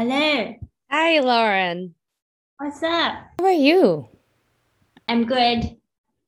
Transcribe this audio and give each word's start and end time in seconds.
Hello. 0.00 0.54
Hi, 0.90 1.20
Lauren. 1.20 1.94
What's 2.56 2.82
up? 2.82 3.16
How 3.38 3.44
are 3.44 3.52
you? 3.52 4.08
I'm 5.06 5.26
good. 5.26 5.76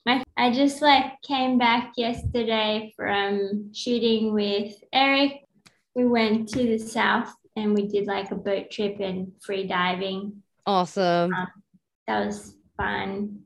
My 0.05 0.23
I 0.37 0.53
just 0.53 0.83
like 0.83 1.15
came 1.23 1.57
back 1.57 1.95
yesterday 1.97 2.93
from 2.95 3.73
shooting 3.73 4.35
with 4.35 4.75
Eric. 4.93 5.47
We 5.95 6.05
went 6.05 6.51
to 6.51 6.59
the 6.59 6.77
south 6.77 7.33
and 7.57 7.73
we 7.73 7.87
did 7.89 8.07
like 8.07 8.31
a 8.31 8.35
boat 8.35 8.71
trip 8.71 9.01
and 9.01 9.33
free 9.43 9.67
diving. 9.67 10.43
Awesome. 10.67 11.33
Um, 11.33 11.49
that 12.07 12.27
was 12.27 12.55
fun. 12.77 13.41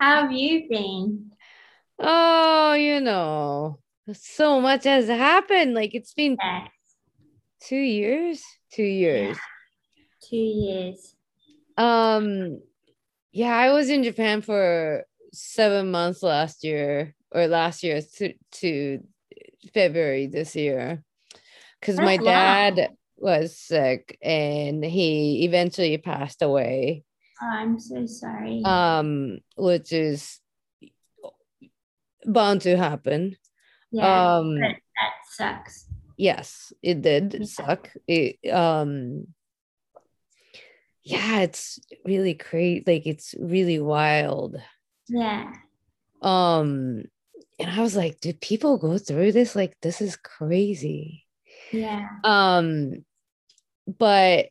How 0.00 0.22
have 0.22 0.32
you 0.32 0.70
been? 0.70 1.32
Oh, 1.98 2.72
you 2.72 2.98
know, 2.98 3.78
so 4.10 4.62
much 4.62 4.84
has 4.84 5.06
happened. 5.06 5.74
Like 5.74 5.94
it's 5.94 6.14
been 6.14 6.38
Yeah, 6.40 6.68
two 7.60 7.76
years. 7.76 8.42
Two 8.74 8.82
years. 8.82 9.38
two 10.28 10.36
years. 10.36 11.14
Um, 11.78 12.60
yeah, 13.30 13.56
I 13.56 13.70
was 13.70 13.88
in 13.88 14.02
Japan 14.02 14.42
for 14.42 15.04
seven 15.32 15.92
months 15.92 16.24
last 16.24 16.64
year, 16.64 17.14
or 17.30 17.46
last 17.46 17.84
year 17.84 18.00
to, 18.16 18.34
to 18.52 19.00
February 19.72 20.26
this 20.26 20.56
year, 20.56 21.04
because 21.80 21.98
my 21.98 22.16
That's 22.16 22.22
long. 22.22 22.34
dad 22.34 22.96
was 23.16 23.56
sick 23.56 24.18
and 24.20 24.84
he 24.84 25.44
eventually 25.44 25.96
passed 25.98 26.42
away. 26.42 27.04
Oh, 27.40 27.46
I'm 27.46 27.78
so 27.78 28.06
sorry. 28.06 28.62
Um, 28.64 29.38
which 29.56 29.92
is 29.92 30.40
bound 32.24 32.62
to 32.62 32.76
happen. 32.76 33.36
yeah, 33.92 34.36
um, 34.38 34.58
but 34.60 34.70
that 34.96 35.12
sucks. 35.30 35.86
Yes 36.16 36.72
it 36.82 37.02
did 37.02 37.36
Yeah. 37.38 37.46
suck 37.46 37.90
it 38.06 38.36
um 38.52 39.26
yeah 41.02 41.40
it's 41.40 41.78
really 42.04 42.34
great 42.34 42.86
like 42.86 43.06
it's 43.06 43.34
really 43.38 43.78
wild 43.80 44.56
Yeah. 45.08 45.52
um 46.22 47.04
and 47.58 47.70
i 47.70 47.80
was 47.80 47.94
like 47.96 48.20
did 48.20 48.40
people 48.40 48.78
go 48.78 48.98
through 48.98 49.32
this 49.32 49.54
like 49.54 49.76
this 49.82 50.00
is 50.00 50.16
crazy 50.16 51.26
Yeah. 51.72 52.08
um 52.24 53.04
but 53.86 54.48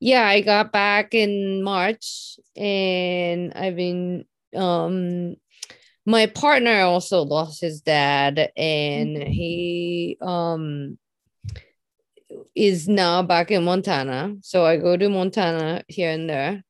yeah 0.00 0.26
i 0.26 0.40
got 0.42 0.72
back 0.72 1.14
in 1.14 1.62
march 1.62 2.38
and 2.56 3.52
i've 3.54 3.76
been 3.76 4.24
um 4.54 5.36
my 6.08 6.24
partner 6.24 6.80
also 6.80 7.20
lost 7.22 7.60
his 7.60 7.82
dad 7.82 8.50
and 8.56 9.14
Mhm. 9.14 9.28
he 9.28 10.16
um 10.22 10.98
is 12.54 12.88
now 12.88 13.22
back 13.22 13.50
in 13.50 13.62
montana 13.62 14.34
so 14.40 14.64
i 14.64 14.76
go 14.78 14.96
to 14.96 15.08
montana 15.10 15.84
here 15.88 16.10
and 16.10 16.28
there 16.28 16.64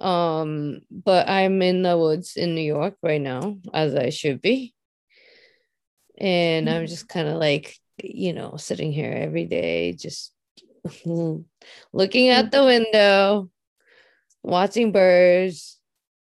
um 0.00 0.80
but 0.90 1.28
i'm 1.28 1.60
in 1.60 1.82
the 1.82 1.96
woods 1.96 2.36
in 2.36 2.54
new 2.54 2.62
york 2.76 2.96
right 3.02 3.20
now 3.20 3.58
as 3.74 3.94
i 3.94 4.08
should 4.08 4.40
be 4.40 4.74
and 6.16 6.68
i'm 6.70 6.84
Mhm. 6.84 6.88
just 6.88 7.06
kind 7.08 7.28
of 7.28 7.36
like 7.36 7.76
you 8.02 8.32
know 8.32 8.56
sitting 8.56 8.92
here 8.92 9.12
every 9.12 9.44
day 9.44 9.92
just 9.92 10.32
looking 11.92 12.30
out 12.30 12.50
the 12.50 12.64
window 12.64 13.50
watching 14.42 14.90
birds 14.90 15.78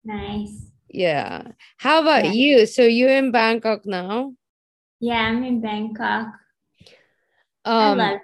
Nice. 0.05 0.70
Yeah 0.95 1.42
how 1.78 2.00
about 2.03 2.25
Yeah. 2.25 2.33
you 2.33 2.67
so 2.67 2.83
you're 2.83 3.11
in 3.11 3.31
bangkok 3.33 3.84
now 3.84 4.33
Yeah, 5.00 5.20
I'm 5.28 5.45
in 5.45 5.61
Bangkok. 5.61 6.33
I 7.67 7.91
um 7.91 7.98
love 7.98 8.20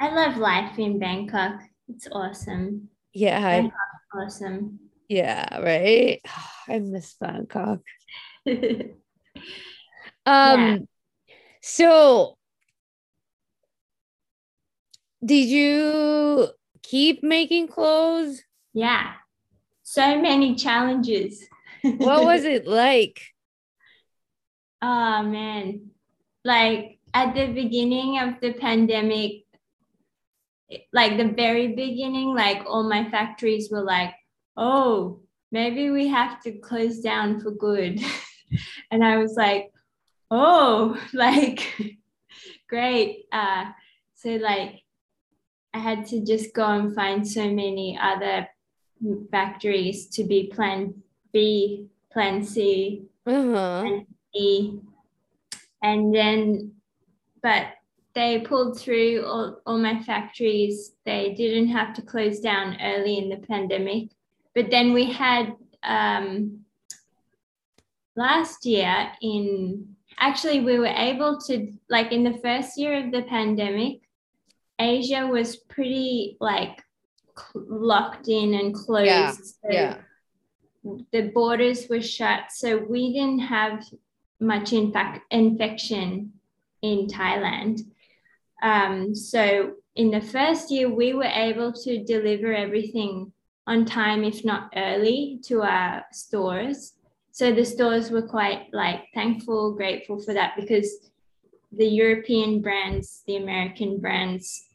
I 0.00 0.08
love 0.14 0.36
life 0.38 0.78
in 0.78 0.98
Bangkok. 0.98 1.60
It's 1.88 2.06
awesome. 2.10 2.88
yeah 3.12 3.38
I, 3.42 3.60
Bangkok. 3.60 3.76
Awesome. 4.14 4.78
yeah 5.08 5.58
right 5.60 6.20
i 6.68 6.78
miss 6.78 7.16
bangkok 7.20 7.80
yeah. 8.46 8.94
um 10.26 10.86
so 11.60 12.38
did 15.24 15.48
you 15.48 16.48
keep 16.82 17.22
making 17.22 17.66
clothes 17.68 18.42
yeah 18.72 19.14
So 19.82 20.16
many 20.22 20.54
challenges. 20.54 21.44
What 21.82 22.24
was 22.30 22.44
it 22.44 22.66
like 22.66 23.20
Oh 24.82 25.22
man. 25.22 25.90
Like 26.44 26.98
at 27.14 27.34
the 27.36 27.46
beginning 27.46 28.18
of 28.18 28.40
the 28.40 28.52
pandemic, 28.54 29.44
like 30.92 31.16
the 31.16 31.32
very 31.36 31.68
beginning, 31.68 32.34
like 32.34 32.64
all 32.66 32.88
my 32.88 33.08
factories 33.08 33.70
were 33.70 33.84
like, 33.84 34.12
oh, 34.56 35.20
maybe 35.52 35.90
we 35.90 36.08
have 36.08 36.42
to 36.42 36.58
close 36.58 36.98
down 36.98 37.40
for 37.40 37.52
good. 37.52 38.00
and 38.90 39.04
I 39.04 39.18
was 39.18 39.34
like, 39.36 39.70
oh, 40.32 41.00
like 41.12 41.60
great. 42.68 43.26
Uh, 43.30 43.66
so 44.16 44.30
like 44.30 44.82
I 45.72 45.78
had 45.78 46.06
to 46.06 46.24
just 46.24 46.52
go 46.54 46.66
and 46.66 46.92
find 46.92 47.26
so 47.26 47.48
many 47.48 47.96
other 48.02 48.48
factories 49.30 50.08
to 50.08 50.24
be 50.24 50.50
plan 50.52 51.02
B, 51.32 51.88
plan 52.12 52.44
C, 52.44 53.04
uh-huh 53.26 53.82
and 53.86 54.06
E. 54.34 54.78
And 55.82 56.14
then, 56.14 56.72
but 57.42 57.66
they 58.14 58.40
pulled 58.40 58.78
through 58.78 59.24
all, 59.24 59.60
all 59.66 59.78
my 59.78 60.00
factories. 60.02 60.92
They 61.04 61.34
didn't 61.34 61.68
have 61.68 61.94
to 61.94 62.02
close 62.02 62.40
down 62.40 62.76
early 62.80 63.18
in 63.18 63.28
the 63.28 63.38
pandemic. 63.46 64.10
But 64.54 64.70
then 64.70 64.92
we 64.92 65.10
had 65.10 65.54
um, 65.82 66.60
last 68.16 68.64
year 68.66 69.08
in 69.20 69.88
actually, 70.18 70.60
we 70.60 70.78
were 70.78 70.86
able 70.86 71.40
to, 71.40 71.72
like, 71.88 72.12
in 72.12 72.22
the 72.22 72.38
first 72.38 72.78
year 72.78 73.04
of 73.04 73.10
the 73.10 73.22
pandemic, 73.22 74.02
Asia 74.78 75.26
was 75.26 75.56
pretty 75.56 76.36
like 76.38 76.82
locked 77.54 78.28
in 78.28 78.54
and 78.54 78.74
closed. 78.74 79.06
Yeah, 79.06 79.32
So 79.32 79.68
yeah 79.70 79.96
the 81.12 81.30
borders 81.34 81.88
were 81.88 82.00
shut, 82.00 82.50
so 82.50 82.78
we 82.78 83.12
didn't 83.12 83.40
have 83.40 83.84
much 84.40 84.72
infection 84.72 86.32
in 86.82 87.06
Thailand. 87.06 87.80
Um, 88.62 89.14
so 89.14 89.74
in 89.94 90.10
the 90.10 90.20
first 90.20 90.70
year, 90.70 90.88
we 90.88 91.14
were 91.14 91.24
able 91.24 91.72
to 91.72 92.04
deliver 92.04 92.52
everything 92.52 93.32
on 93.66 93.84
time, 93.84 94.24
if 94.24 94.44
not 94.44 94.72
early, 94.76 95.40
to 95.44 95.62
our 95.62 96.04
stores. 96.12 96.94
So 97.30 97.52
the 97.52 97.64
stores 97.64 98.10
were 98.10 98.26
quite 98.26 98.68
like 98.72 99.04
thankful, 99.14 99.74
grateful 99.74 100.20
for 100.20 100.34
that 100.34 100.54
because 100.56 101.10
the 101.70 101.86
European 101.86 102.60
brands, 102.60 103.22
the 103.26 103.36
American 103.36 103.98
brands 103.98 104.66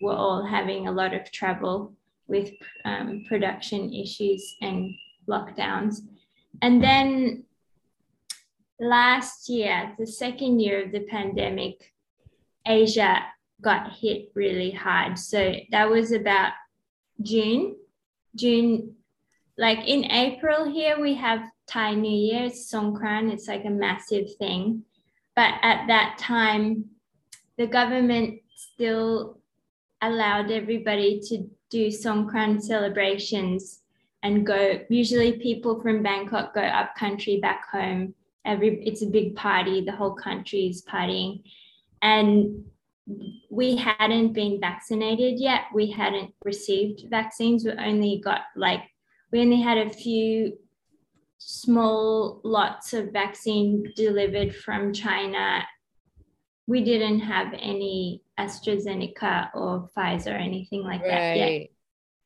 were 0.00 0.14
all 0.14 0.46
having 0.46 0.86
a 0.86 0.92
lot 0.92 1.12
of 1.12 1.30
trouble 1.32 1.92
with 2.28 2.50
um, 2.84 3.24
production 3.28 3.92
issues 3.92 4.56
and 4.62 4.94
lockdowns. 5.28 6.00
And 6.62 6.82
then 6.82 7.44
last 8.80 9.48
year, 9.48 9.94
the 9.98 10.06
second 10.06 10.60
year 10.60 10.84
of 10.84 10.92
the 10.92 11.00
pandemic, 11.00 11.92
Asia 12.66 13.24
got 13.60 13.92
hit 13.92 14.30
really 14.34 14.70
hard. 14.70 15.18
So 15.18 15.54
that 15.70 15.90
was 15.90 16.12
about 16.12 16.52
June. 17.22 17.76
June, 18.36 18.94
like 19.56 19.86
in 19.88 20.04
April 20.04 20.70
here, 20.70 21.00
we 21.00 21.14
have 21.14 21.40
Thai 21.66 21.94
New 21.94 22.10
Year, 22.10 22.44
it's 22.44 22.72
Songkran, 22.72 23.32
it's 23.32 23.48
like 23.48 23.64
a 23.64 23.70
massive 23.70 24.34
thing. 24.38 24.84
But 25.34 25.54
at 25.62 25.86
that 25.88 26.18
time, 26.18 26.84
the 27.56 27.66
government 27.66 28.40
still 28.54 29.38
allowed 30.00 30.50
everybody 30.50 31.20
to 31.24 31.48
do 31.70 31.88
Songkran 31.88 32.62
celebrations 32.62 33.82
and 34.22 34.46
go. 34.46 34.80
Usually, 34.88 35.32
people 35.38 35.80
from 35.80 36.02
Bangkok 36.02 36.54
go 36.54 36.60
up 36.60 36.94
country 36.96 37.38
back 37.40 37.68
home. 37.70 38.14
Every 38.44 38.82
it's 38.84 39.02
a 39.02 39.06
big 39.06 39.36
party. 39.36 39.82
The 39.84 39.92
whole 39.92 40.14
country 40.14 40.66
is 40.66 40.82
partying, 40.82 41.42
and 42.02 42.64
we 43.50 43.76
hadn't 43.76 44.32
been 44.32 44.60
vaccinated 44.60 45.38
yet. 45.38 45.62
We 45.74 45.90
hadn't 45.90 46.34
received 46.44 47.08
vaccines. 47.10 47.64
We 47.64 47.72
only 47.72 48.20
got 48.22 48.42
like 48.56 48.82
we 49.32 49.40
only 49.40 49.60
had 49.60 49.78
a 49.78 49.90
few 49.90 50.58
small 51.38 52.40
lots 52.44 52.92
of 52.92 53.12
vaccine 53.12 53.92
delivered 53.96 54.54
from 54.54 54.92
China. 54.92 55.64
We 56.66 56.84
didn't 56.84 57.20
have 57.20 57.54
any 57.54 58.22
AstraZeneca 58.38 59.50
or 59.54 59.88
Pfizer 59.96 60.34
or 60.34 60.36
anything 60.36 60.82
like 60.82 61.02
that 61.02 61.36
yet. 61.36 61.68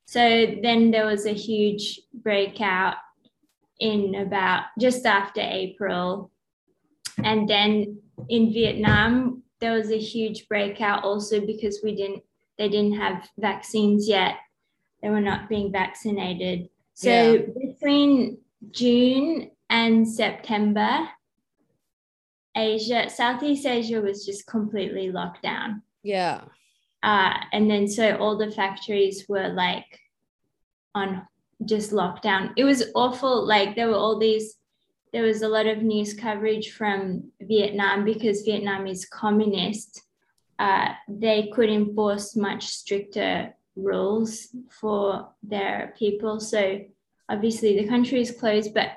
So 0.05 0.21
then 0.63 0.91
there 0.91 1.07
was 1.07 1.27
a 1.27 1.33
huge 1.33 2.01
breakout 2.13 2.97
in 3.81 4.15
about 4.15 4.65
just 4.79 5.07
after 5.07 5.41
April. 5.41 6.31
And 7.25 7.49
then 7.49 7.99
in 8.29 8.53
Vietnam, 8.53 9.43
there 9.61 9.73
was 9.73 9.91
a 9.91 9.99
huge 9.99 10.49
breakout 10.49 11.05
also 11.05 11.41
because 11.45 11.81
we 11.83 11.95
didn't, 11.95 12.23
they 12.59 12.69
didn't 12.69 12.99
have 12.99 13.29
vaccines 13.39 14.09
yet. 14.09 14.37
They 15.03 15.11
were 15.11 15.21
not 15.21 15.49
being 15.49 15.73
vaccinated. 15.73 16.69
So 16.95 17.11
Yeah. 17.11 17.37
between 17.59 18.39
June 18.71 19.51
and 19.71 20.07
September, 20.07 21.09
Asia, 22.55 23.09
Southeast 23.09 23.67
Asia 23.67 24.01
was 24.01 24.27
just 24.27 24.47
completely 24.47 25.11
locked 25.11 25.43
down. 25.43 25.83
Yeah. 26.03 26.43
Uh, 27.03 27.35
and 27.53 27.71
then 27.71 27.89
so 27.89 28.17
all 28.17 28.37
the 28.37 28.51
factories 28.51 29.27
were 29.29 29.49
like 29.49 30.01
on 30.95 31.27
just 31.65 31.93
lockdown. 31.93 32.53
It 32.57 32.65
was 32.65 32.85
awful. 32.95 33.47
Like 33.47 33.75
there 33.75 33.89
were 33.89 33.97
all 33.97 34.19
these, 34.19 34.57
there 35.13 35.25
was 35.25 35.43
a 35.43 35.49
lot 35.49 35.67
of 35.67 35.83
news 35.83 36.15
coverage 36.15 36.73
from 36.73 37.31
Vietnam 37.41 38.05
because 38.05 38.43
Vietnam 38.43 38.87
is 38.87 39.05
communist. 39.05 40.03
Uh, 40.59 40.91
they 41.09 41.51
could 41.53 41.69
enforce 41.69 42.37
much 42.37 42.67
stricter 42.67 43.55
rules 43.75 44.49
for 44.71 45.29
their 45.43 45.95
people. 45.99 46.39
So 46.41 46.83
obviously 47.29 47.81
the 47.81 47.89
country 47.89 48.21
is 48.21 48.31
closed, 48.31 48.75
but 48.75 48.91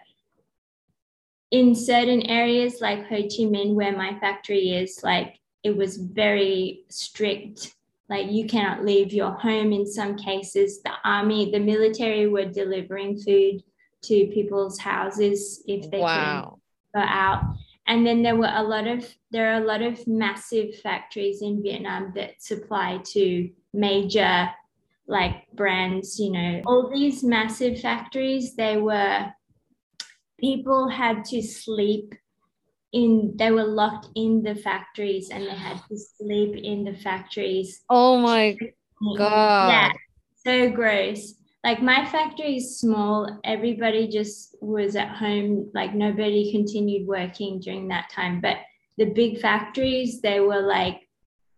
in 1.52 1.74
certain 1.76 2.24
areas 2.24 2.82
like 2.82 3.08
Ho 3.08 3.16
Chi 3.16 3.46
Minh, 3.46 3.74
where 3.76 3.96
my 3.96 4.20
factory 4.20 4.76
is, 4.76 5.02
like 5.04 5.40
it 5.64 5.76
was 5.76 5.98
very 5.98 6.84
strict. 6.90 7.75
Like 8.10 8.32
you 8.32 8.46
cannot 8.46 8.86
leave 8.86 9.14
your 9.14 9.32
home 9.32 9.74
in 9.74 9.86
some 9.86 10.16
cases. 10.16 10.82
The 10.84 10.92
army, 11.04 11.52
the 11.52 11.60
military 11.60 12.28
were 12.28 12.46
delivering 12.46 13.18
food 13.18 13.64
to 14.04 14.28
people's 14.28 14.78
houses 14.80 15.64
if 15.68 15.90
they 15.90 15.98
couldn't 15.98 16.04
Wow. 16.04 16.60
go 16.94 17.02
out. 17.02 17.44
And 17.88 18.06
then 18.06 18.22
there 18.22 18.36
were 18.36 18.52
a 18.52 18.64
lot 18.64 18.88
of 18.88 19.08
there 19.32 19.52
are 19.52 19.62
a 19.62 19.66
lot 19.66 19.82
of 19.82 20.06
massive 20.08 20.76
factories 20.82 21.42
in 21.42 21.62
Vietnam 21.62 22.14
that 22.16 22.42
supply 22.42 23.00
to 23.14 23.50
major 23.74 24.50
like 25.08 25.46
brands, 25.54 26.20
you 26.20 26.32
know, 26.32 26.62
all 26.66 26.90
these 26.92 27.24
massive 27.24 27.80
factories, 27.80 28.56
they 28.56 28.78
were 28.78 29.32
people 30.40 30.90
had 30.90 31.24
to 31.26 31.42
sleep 31.42 32.14
in 32.96 33.34
they 33.36 33.52
were 33.52 33.66
locked 33.66 34.08
in 34.16 34.42
the 34.42 34.56
factories 34.56 35.30
and 35.30 35.46
they 35.46 35.54
had 35.54 35.80
to 35.90 35.98
sleep 35.98 36.56
in 36.56 36.86
the 36.86 36.96
factories. 36.96 37.84
Oh 37.90 38.18
my 38.18 38.58
god. 39.18 39.70
Yeah, 39.70 39.92
so 40.46 40.72
gross. 40.72 41.34
Like 41.64 41.82
my 41.82 42.06
factory 42.06 42.58
is 42.58 42.80
small. 42.80 43.40
Everybody 43.44 44.08
just 44.08 44.56
was 44.62 44.96
at 44.96 45.10
home. 45.10 45.72
Like 45.74 45.94
nobody 45.94 46.52
continued 46.52 47.06
working 47.06 47.60
during 47.60 47.90
that 47.90 48.10
time. 48.12 48.40
But 48.40 48.58
the 48.98 49.06
big 49.06 49.40
factories, 49.42 50.22
they 50.22 50.40
were 50.40 50.62
like 50.62 51.02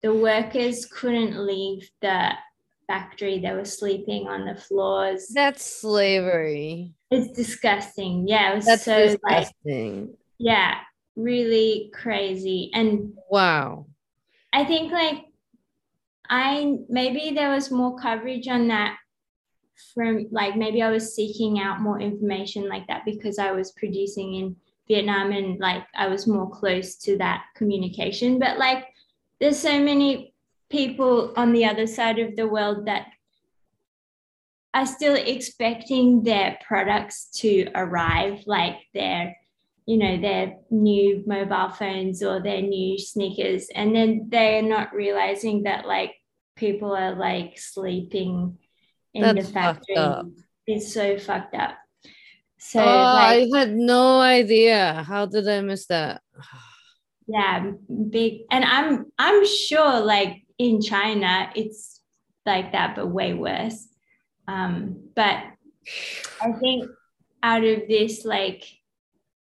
the 0.02 0.14
workers 0.14 0.86
couldn't 0.86 1.38
leave 1.46 1.88
the 2.02 2.32
factory. 2.88 3.40
They 3.40 3.52
were 3.52 3.66
sleeping 3.66 4.28
on 4.28 4.46
the 4.46 4.56
floors. 4.56 5.28
That's 5.34 5.64
slavery. 5.64 6.96
It's 7.12 7.32
disgusting. 7.38 8.28
Yeah, 8.28 8.54
it 8.54 8.56
was 8.56 8.66
That's 8.66 8.86
so 8.86 9.18
like 9.24 9.50
disgusting. 9.50 10.18
yeah, 10.40 10.80
really 11.18 11.92
crazy. 11.94 12.72
And 12.74 13.14
wow. 13.30 13.88
I 14.54 14.64
think 14.64 14.92
like 14.94 15.26
I 16.30 16.78
maybe 16.88 17.32
there 17.36 17.52
was 17.52 17.72
more 17.72 17.98
coverage 18.00 18.48
on 18.48 18.70
that 18.70 18.98
from 19.94 20.28
like 20.32 20.56
maybe 20.56 20.82
I 20.82 20.90
was 20.90 21.14
seeking 21.14 21.60
out 21.60 21.82
more 21.82 22.00
information 22.00 22.70
like 22.70 22.88
that 22.88 23.04
because 23.06 23.38
I 23.38 23.52
was 23.52 23.72
producing 23.74 24.36
in 24.36 24.56
Vietnam 24.88 25.32
and 25.32 25.60
like 25.60 25.84
I 25.96 26.08
was 26.08 26.28
more 26.28 26.50
close 26.50 26.96
to 26.98 27.18
that 27.18 27.44
communication. 27.56 28.40
But 28.40 28.58
like 28.58 28.86
there's 29.40 29.60
so 29.60 29.80
many 29.80 30.34
people 30.70 31.34
on 31.36 31.54
the 31.54 31.66
other 31.66 31.88
side 31.88 32.20
of 32.20 32.36
the 32.36 32.48
world 32.48 32.86
that 32.86 33.08
are 34.74 34.86
still 34.86 35.16
expecting 35.16 36.24
their 36.24 36.58
products 36.66 37.30
to 37.36 37.68
arrive, 37.74 38.44
like 38.46 38.76
their, 38.94 39.36
you 39.88 39.98
know, 39.98 40.22
their 40.22 40.58
new 40.70 41.24
mobile 41.26 41.70
phones 41.70 42.22
or 42.22 42.42
their 42.42 42.62
new 42.62 43.00
sneakers. 43.00 43.70
And 43.74 43.96
then 43.96 44.28
they're 44.30 44.62
not 44.62 44.94
realizing 44.94 45.64
that 45.64 45.88
like 45.88 46.14
people 46.56 46.96
are 46.96 47.16
like 47.16 47.58
sleeping 47.58 48.60
in 49.14 49.22
That's 49.22 49.48
the 49.48 49.54
factory. 49.54 50.32
It's 50.68 50.94
so 50.94 51.18
fucked 51.18 51.56
up. 51.56 51.78
So 52.60 52.82
oh, 52.82 52.86
like 52.86 53.48
I 53.54 53.58
had 53.58 53.74
no 53.74 54.20
idea. 54.20 55.06
How 55.08 55.26
did 55.26 55.48
I 55.48 55.62
miss 55.62 55.88
that? 55.88 56.22
yeah 57.28 57.72
big 58.10 58.42
and 58.52 58.64
i'm 58.64 59.06
i'm 59.20 59.46
sure 59.46 60.00
like 60.00 60.44
in 60.58 60.82
china 60.82 61.50
it's 61.56 62.02
like 62.46 62.72
that 62.72 62.96
but 62.96 63.08
way 63.08 63.34
worse 63.34 63.88
um 64.48 65.10
but 65.16 65.44
i 66.42 66.52
think 66.60 66.90
out 67.44 67.64
of 67.64 67.82
this 67.90 68.24
like 68.24 68.64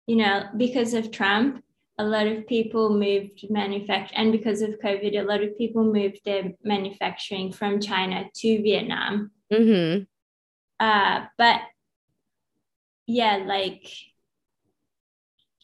you 0.08 0.16
know 0.16 0.37
because 0.56 0.94
of 0.94 1.10
trump 1.12 1.62
a 1.99 2.05
lot 2.05 2.26
of 2.26 2.46
people 2.46 2.90
moved 2.90 3.44
manufacture 3.50 4.14
and 4.16 4.32
because 4.32 4.62
of 4.62 4.70
covid 4.84 5.14
a 5.20 5.22
lot 5.31 5.43
of 5.43 5.56
people 5.58 5.84
moved 5.84 6.19
their 6.25 6.44
manufacturing 6.64 7.52
from 7.52 7.81
china 7.81 8.25
to 8.34 8.62
vietnam 8.62 9.31
Mm-hmm. 9.52 10.02
uh 10.81 11.25
but 11.38 11.60
yeah 13.06 13.37
like 13.46 13.87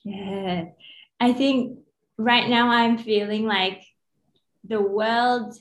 yeah 0.05 0.65
i 1.21 1.33
think 1.33 1.79
right 2.19 2.49
now 2.49 2.69
i'm 2.69 2.97
feeling 2.99 3.45
like 3.47 3.83
the 4.65 4.81
world 4.81 5.55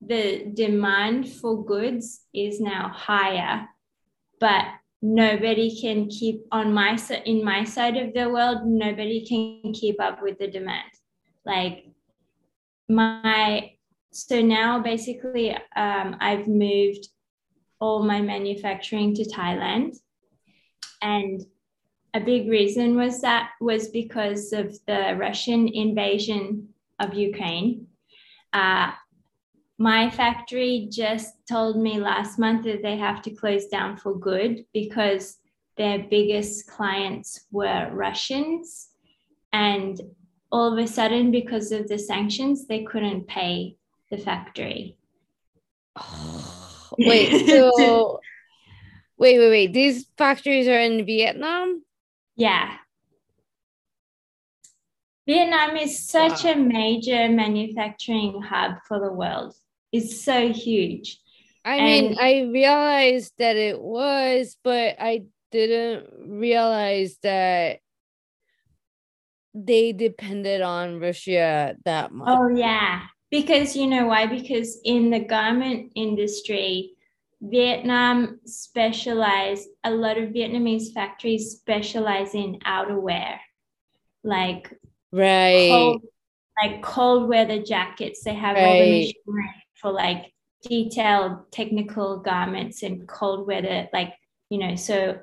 the 0.00 0.50
demand 0.54 1.28
for 1.28 1.64
goods 1.64 2.20
is 2.32 2.60
now 2.60 2.88
higher 2.94 3.66
but 4.38 4.64
nobody 5.00 5.80
can 5.80 6.08
keep 6.08 6.42
on 6.50 6.72
my 6.72 6.96
side 6.96 7.22
in 7.24 7.44
my 7.44 7.64
side 7.64 7.96
of 7.96 8.14
the 8.14 8.28
world. 8.28 8.66
Nobody 8.66 9.24
can 9.26 9.72
keep 9.72 10.00
up 10.00 10.22
with 10.22 10.38
the 10.38 10.48
demand. 10.48 10.90
Like 11.44 11.88
my 12.88 13.72
so 14.10 14.40
now 14.40 14.80
basically 14.80 15.52
um, 15.76 16.16
i've 16.20 16.48
moved 16.48 17.08
all 17.80 18.02
my 18.02 18.20
manufacturing 18.20 19.14
to 19.14 19.24
thailand. 19.24 19.96
And 21.00 21.40
a 22.14 22.20
big 22.20 22.48
reason 22.48 22.96
was 22.96 23.20
that 23.20 23.50
was 23.60 23.88
because 23.88 24.52
of 24.52 24.76
the 24.86 25.16
russian 25.18 25.68
invasion 25.68 26.68
of 26.98 27.14
ukraine. 27.14 27.86
Uh, 28.52 28.92
my 29.78 30.10
factory 30.10 30.88
just 30.90 31.34
told 31.48 31.76
me 31.80 32.00
last 32.00 32.36
month 32.38 32.64
that 32.64 32.82
they 32.82 32.96
have 32.96 33.22
to 33.22 33.30
close 33.30 33.66
down 33.68 33.96
for 33.96 34.18
good 34.18 34.64
because 34.74 35.36
their 35.76 36.00
biggest 36.10 36.66
clients 36.66 37.46
were 37.52 37.88
Russians. 37.92 38.88
And 39.52 40.00
all 40.50 40.72
of 40.72 40.84
a 40.84 40.88
sudden, 40.88 41.30
because 41.30 41.70
of 41.70 41.86
the 41.86 41.98
sanctions, 41.98 42.66
they 42.66 42.82
couldn't 42.82 43.28
pay 43.28 43.76
the 44.10 44.18
factory. 44.18 44.96
wait, 46.98 47.46
so 47.46 48.20
wait, 49.16 49.38
wait, 49.38 49.48
wait. 49.48 49.72
These 49.72 50.06
factories 50.18 50.66
are 50.66 50.80
in 50.80 51.06
Vietnam? 51.06 51.84
Yeah. 52.34 52.74
Vietnam 55.24 55.76
is 55.76 56.08
such 56.08 56.44
Wow. 56.44 56.52
a 56.52 56.56
major 56.56 57.28
manufacturing 57.28 58.42
hub 58.42 58.78
for 58.88 58.98
the 58.98 59.12
world. 59.12 59.54
It's 59.92 60.22
so 60.24 60.52
huge. 60.52 61.18
I 61.64 61.80
mean, 61.80 62.16
I 62.18 62.48
realized 62.50 63.34
that 63.38 63.56
it 63.56 63.80
was, 63.80 64.56
but 64.62 64.96
I 64.98 65.24
didn't 65.50 66.06
realize 66.40 67.18
that 67.22 67.80
they 69.54 69.92
depended 69.92 70.60
on 70.62 71.00
Russia 71.00 71.76
that 71.84 72.12
much. 72.12 72.28
Oh 72.28 72.48
yeah, 72.48 73.02
because 73.30 73.76
you 73.76 73.86
know 73.86 74.06
why? 74.06 74.26
Because 74.26 74.80
in 74.84 75.10
the 75.10 75.20
garment 75.20 75.92
industry, 75.94 76.92
Vietnam 77.40 78.40
specialize 78.44 79.66
a 79.84 79.90
lot 79.90 80.18
of 80.18 80.30
Vietnamese 80.30 80.92
factories 80.92 81.50
specialize 81.52 82.34
in 82.34 82.58
outerwear, 82.66 83.38
like 84.24 84.72
right. 85.12 85.68
cold, 85.68 86.02
like 86.62 86.82
cold 86.82 87.28
weather 87.28 87.62
jackets. 87.62 88.24
They 88.24 88.34
have 88.34 88.56
all 88.56 88.76
the 88.76 88.86
Right. 88.86 89.14
machinery 89.26 89.54
for 89.80 89.92
like 89.92 90.32
detailed 90.62 91.50
technical 91.52 92.18
garments 92.18 92.82
and 92.82 93.06
cold 93.08 93.46
weather, 93.46 93.88
like 93.92 94.14
you 94.50 94.58
know. 94.58 94.74
So, 94.74 95.18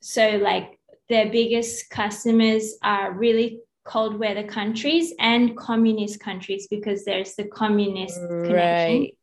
so 0.00 0.36
like 0.36 0.78
their 1.08 1.30
biggest 1.30 1.88
customers 1.90 2.74
are 2.82 3.12
really 3.12 3.60
cold 3.84 4.18
weather 4.18 4.42
countries 4.42 5.14
and 5.20 5.56
communist 5.56 6.20
countries 6.20 6.66
because 6.68 7.04
there's 7.04 7.34
the 7.36 7.44
communist 7.44 8.18
connection. 8.18 9.00
Right. 9.00 9.16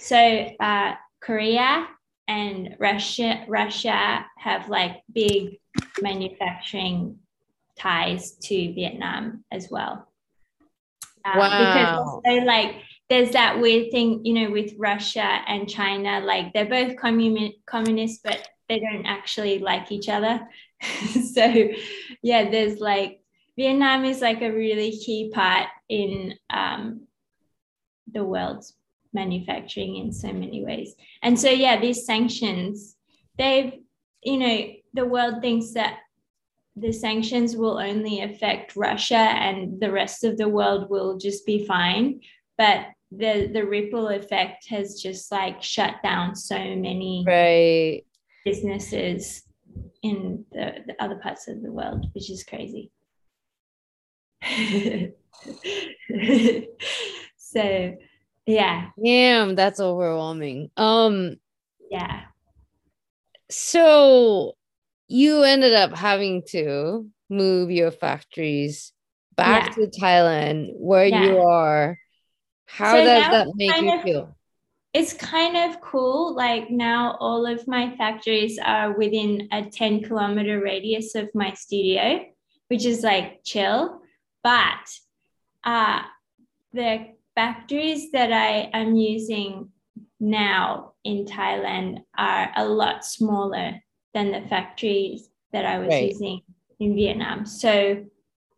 So 0.00 0.16
uh, 0.60 0.94
Korea 1.20 1.86
and 2.26 2.76
Russia, 2.78 3.44
Russia 3.48 4.26
have 4.36 4.68
like 4.68 5.02
big 5.12 5.58
manufacturing 6.02 7.18
ties 7.78 8.32
to 8.42 8.74
Vietnam 8.74 9.44
as 9.52 9.70
well. 9.70 10.08
Because 11.24 11.74
Wow. 11.74 12.22
also 12.24 12.44
like 12.44 12.82
there's 13.08 13.30
that 13.32 13.58
weird 13.60 13.90
thing, 13.90 14.24
you 14.24 14.34
know, 14.34 14.50
with 14.50 14.74
Russia 14.76 15.40
and 15.46 15.68
China, 15.68 16.20
like 16.20 16.52
they're 16.52 16.68
both 16.68 16.96
commun- 16.96 17.54
communist, 17.66 18.22
but 18.22 18.48
they 18.68 18.80
don't 18.80 19.06
actually 19.06 19.58
like 19.58 19.90
each 19.90 20.08
other. 20.08 20.46
so, 21.32 21.68
yeah, 22.22 22.50
there's 22.50 22.80
like 22.80 23.20
Vietnam 23.56 24.04
is 24.04 24.20
like 24.20 24.42
a 24.42 24.52
really 24.52 24.92
key 24.92 25.30
part 25.34 25.68
in 25.88 26.34
um, 26.50 27.06
the 28.12 28.22
world's 28.22 28.74
manufacturing 29.12 29.96
in 29.96 30.12
so 30.12 30.32
many 30.32 30.64
ways. 30.64 30.94
And 31.22 31.38
so, 31.38 31.48
yeah, 31.48 31.80
these 31.80 32.04
sanctions, 32.04 32.96
they've, 33.38 33.72
you 34.22 34.38
know, 34.38 34.66
the 34.94 35.06
world 35.06 35.40
thinks 35.40 35.72
that 35.72 35.98
the 36.76 36.92
sanctions 36.92 37.56
will 37.56 37.78
only 37.78 38.20
affect 38.20 38.76
Russia 38.76 39.16
and 39.16 39.80
the 39.80 39.90
rest 39.90 40.24
of 40.24 40.36
the 40.36 40.48
world 40.48 40.90
will 40.90 41.18
just 41.18 41.44
be 41.46 41.66
fine. 41.66 42.20
But 42.56 42.86
the 43.10 43.50
the 43.52 43.64
ripple 43.64 44.08
effect 44.08 44.66
has 44.68 45.00
just 45.00 45.32
like 45.32 45.62
shut 45.62 45.94
down 46.02 46.34
so 46.34 46.58
many 46.58 47.24
right 47.26 48.04
businesses 48.44 49.42
in 50.02 50.44
the, 50.52 50.74
the 50.86 51.02
other 51.02 51.16
parts 51.16 51.48
of 51.48 51.62
the 51.62 51.72
world, 51.72 52.06
which 52.12 52.30
is 52.30 52.44
crazy. 52.44 52.90
so 57.36 57.94
yeah. 58.46 58.88
Damn, 59.02 59.54
that's 59.54 59.80
overwhelming. 59.80 60.70
Um 60.76 61.36
yeah. 61.90 62.22
So 63.50 64.54
you 65.08 65.42
ended 65.42 65.72
up 65.74 65.96
having 65.96 66.42
to 66.50 67.08
move 67.30 67.70
your 67.70 67.90
factories 67.90 68.92
back 69.36 69.76
yeah. 69.76 69.86
to 69.86 69.90
Thailand 70.00 70.72
where 70.74 71.06
yeah. 71.06 71.24
you 71.24 71.38
are 71.38 71.98
how 72.68 72.92
so 72.92 73.04
does 73.04 73.30
that 73.30 73.48
make 73.54 73.80
you 73.80 73.94
of, 73.94 74.02
feel? 74.02 74.36
It's 74.92 75.14
kind 75.14 75.56
of 75.56 75.80
cool. 75.80 76.34
Like 76.34 76.70
now, 76.70 77.16
all 77.18 77.46
of 77.46 77.66
my 77.66 77.96
factories 77.96 78.58
are 78.58 78.92
within 78.92 79.48
a 79.52 79.62
10 79.64 80.02
kilometer 80.02 80.60
radius 80.60 81.14
of 81.14 81.30
my 81.34 81.54
studio, 81.54 82.24
which 82.68 82.84
is 82.84 83.02
like 83.02 83.42
chill. 83.42 84.00
But 84.44 84.86
uh, 85.64 86.02
the 86.72 87.06
factories 87.34 88.12
that 88.12 88.32
I 88.32 88.70
am 88.72 88.96
using 88.96 89.70
now 90.20 90.92
in 91.04 91.24
Thailand 91.24 92.02
are 92.16 92.50
a 92.54 92.66
lot 92.66 93.04
smaller 93.04 93.80
than 94.12 94.30
the 94.30 94.46
factories 94.48 95.30
that 95.52 95.64
I 95.64 95.78
was 95.78 95.88
right. 95.88 96.10
using 96.10 96.42
in 96.80 96.94
Vietnam. 96.94 97.46
So 97.46 98.04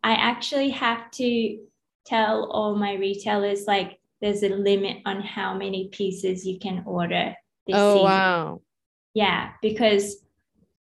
I 0.02 0.12
actually 0.14 0.70
have 0.70 1.10
to 1.12 1.58
tell 2.04 2.50
all 2.50 2.74
my 2.74 2.94
retailers 2.94 3.66
like 3.66 3.99
there's 4.20 4.42
a 4.42 4.48
limit 4.48 4.98
on 5.06 5.20
how 5.20 5.54
many 5.54 5.88
pieces 5.88 6.46
you 6.46 6.58
can 6.58 6.82
order 6.86 7.34
this 7.66 7.76
oh 7.76 7.94
season. 7.94 8.04
wow 8.04 8.60
yeah 9.14 9.50
because 9.62 10.16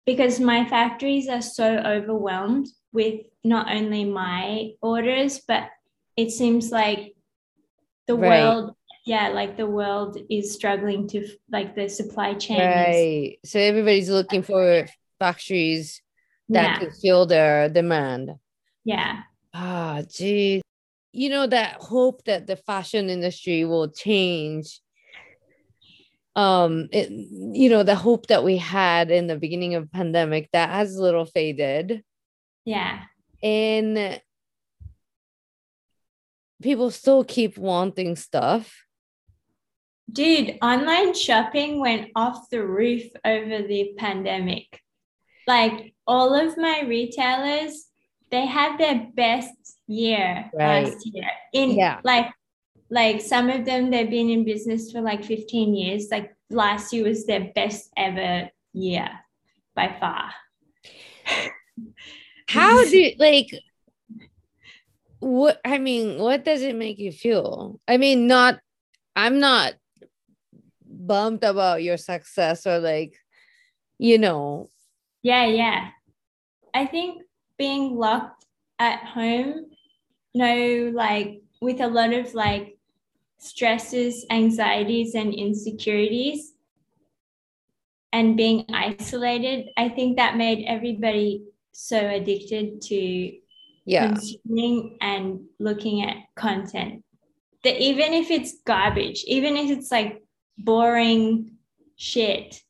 because 0.05 0.39
my 0.39 0.65
factories 0.69 1.29
are 1.29 1.43
so 1.43 1.79
overwhelmed 1.79 2.69
with 2.93 3.21
not 3.45 3.71
only 3.71 4.05
my 4.05 4.71
orders 4.81 5.41
but 5.47 5.69
it 6.17 6.31
seems 6.31 6.71
like 6.71 7.15
the 8.07 8.15
right. 8.15 8.43
world 8.43 8.75
yeah 9.05 9.29
like 9.29 9.57
the 9.57 9.67
world 9.67 10.19
is 10.31 10.53
struggling 10.53 11.09
to 11.09 11.27
like 11.51 11.75
the 11.75 11.89
supply 11.89 12.35
chain 12.35 12.61
right 12.61 13.39
is, 13.43 13.51
so 13.51 13.59
everybody's 13.59 14.11
looking 14.11 14.43
for 14.43 14.87
factories 15.19 16.01
that 16.49 16.63
yeah. 16.63 16.79
can 16.79 16.91
fill 16.93 17.27
their 17.27 17.69
demand 17.69 18.35
yeah 18.85 19.21
ah 19.53 20.03
geez 20.09 20.63
you 21.17 21.31
know 21.31 21.47
that 21.47 21.75
hope 21.81 22.23
that 22.25 22.47
the 22.47 22.57
fashion 22.57 23.09
industry 23.09 23.65
will 23.65 23.89
change 23.89 24.81
um 26.37 26.89
it, 26.93 27.11
you 27.11 27.71
know 27.71 27.83
the 27.83 27.97
hope 27.97 28.27
that 28.27 28.45
we 28.45 28.59
had 28.59 29.11
in 29.11 29.27
the 29.27 29.39
beginning 29.39 29.75
of 29.75 29.91
pandemic 29.91 30.51
that 30.53 30.69
has 30.69 30.95
a 30.95 31.03
little 31.03 31.25
faded. 31.25 32.05
Yeah. 32.67 33.05
And 33.43 34.21
people 36.63 36.91
still 36.91 37.25
keep 37.25 37.57
wanting 37.57 38.17
stuff. 38.17 38.85
Dude 40.13 40.59
online 40.61 41.15
shopping 41.15 41.81
went 41.81 42.11
off 42.15 42.51
the 42.51 42.67
roof 42.67 43.05
over 43.25 43.63
the 43.63 43.95
pandemic. 43.97 44.81
Like 45.47 45.95
all 46.07 46.35
of 46.35 46.59
my 46.59 46.83
retailers 46.87 47.87
they 48.31 48.47
had 48.47 48.79
their 48.79 49.09
best 49.15 49.55
year 49.87 50.51
right. 50.55 50.85
last 50.85 51.07
year. 51.07 51.29
In 51.53 51.71
yeah. 51.73 52.01
like 52.05 52.31
like 52.91 53.21
some 53.21 53.51
of 53.51 53.65
them 53.65 53.91
they've 53.91 54.11
been 54.11 54.31
in 54.31 54.45
business 54.45 54.93
for 54.93 55.01
like 55.01 55.25
15 55.25 55.75
years. 55.75 56.09
Like 56.11 56.35
last 56.51 56.93
year 56.93 57.05
was 57.05 57.27
their 57.27 57.53
best 57.55 57.91
ever 57.97 58.51
year 58.73 59.09
by 59.75 59.97
far. 59.99 60.31
How 62.49 62.85
do 62.85 63.13
like 63.19 63.49
what 65.19 65.61
I 65.65 65.79
mean, 65.79 66.19
what 66.19 66.45
does 66.45 66.63
it 66.63 66.77
make 66.77 66.99
you 66.99 67.13
feel? 67.13 67.81
I 67.89 67.97
mean, 67.97 68.27
not 68.27 68.61
I'm 69.15 69.41
not 69.41 69.75
bummed 70.85 71.45
about 71.45 71.83
your 71.83 71.97
success 71.97 72.67
or 72.67 72.79
like, 72.79 73.15
you 73.99 74.19
know. 74.19 74.69
Yeah, 75.23 75.47
yeah. 75.47 75.89
I 76.75 76.87
think 76.87 77.23
being 77.59 77.97
locked 77.97 78.45
at 78.79 79.01
home 79.05 79.67
you 80.33 80.43
know 80.43 80.91
like 80.95 81.41
with 81.61 81.81
a 81.81 81.87
lot 81.87 82.13
of 82.13 82.35
like 82.35 82.77
stresses, 83.39 84.25
anxieties, 84.31 85.15
and 85.15 85.35
insecurities, 85.35 86.53
and 88.13 88.37
being 88.37 88.65
isolated, 88.73 89.69
I 89.77 89.89
think 89.89 90.17
that 90.17 90.37
made 90.37 90.65
everybody 90.67 91.45
so 91.73 91.99
addicted 91.99 92.81
to 92.83 93.33
yeah. 93.85 94.09
consuming 94.09 94.97
and 95.01 95.41
looking 95.59 96.03
at 96.03 96.17
content 96.35 97.05
that 97.63 97.81
even 97.83 98.13
if 98.13 98.31
it's 98.31 98.61
garbage, 98.65 99.25
even 99.27 99.57
if 99.57 99.77
it's 99.77 99.91
like 99.91 100.23
boring 100.57 101.53
shit, 101.97 102.63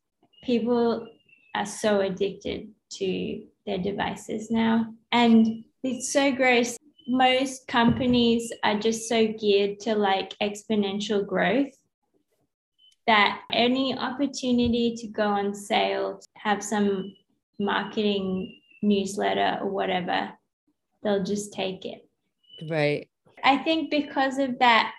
people 0.42 1.06
are 1.54 1.66
so 1.66 2.00
addicted 2.00 2.68
to 2.98 3.42
their 3.66 3.78
devices 3.78 4.50
now. 4.50 4.94
And 5.12 5.64
it's 5.82 6.12
so 6.12 6.32
gross 6.32 6.76
most 7.06 7.68
companies 7.68 8.52
are 8.64 8.78
just 8.78 9.08
so 9.08 9.28
geared 9.28 9.78
to 9.80 9.94
like 9.94 10.34
exponential 10.42 11.24
growth 11.24 11.72
that 13.06 13.42
any 13.52 13.96
opportunity 13.96 14.94
to 14.96 15.06
go 15.06 15.22
on 15.22 15.54
sale, 15.54 16.20
have 16.36 16.62
some 16.62 17.14
marketing 17.60 18.60
newsletter 18.82 19.58
or 19.62 19.70
whatever, 19.70 20.30
they'll 21.02 21.22
just 21.22 21.52
take 21.52 21.84
it. 21.84 22.08
Right. 22.68 23.08
I 23.44 23.58
think 23.58 23.90
because 23.90 24.38
of 24.38 24.58
that, 24.58 24.92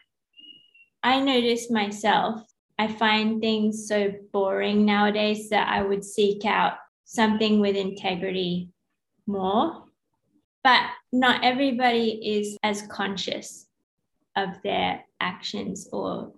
I 1.03 1.19
notice 1.19 1.69
myself, 1.69 2.41
I 2.79 2.87
find 2.87 3.41
things 3.41 3.87
so 3.87 4.13
boring 4.31 4.85
nowadays 4.85 5.49
that 5.49 5.67
I 5.67 5.81
would 5.81 6.05
seek 6.05 6.45
out 6.45 6.77
something 7.07 7.59
with 7.59 7.75
integrity 7.75 8.69
more. 9.25 9.85
But 10.63 10.81
not 11.11 11.43
everybody 11.43 12.37
is 12.37 12.57
as 12.61 12.83
conscious 12.83 13.65
of 14.35 14.49
their 14.63 15.03
actions 15.19 15.89
or 15.91 16.33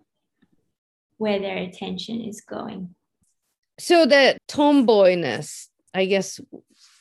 where 1.18 1.40
their 1.40 1.58
attention 1.58 2.22
is 2.22 2.42
going. 2.42 2.96
So 3.80 4.06
that 4.06 4.38
tomboyness, 4.48 5.68
I 5.94 6.06
guess 6.06 6.40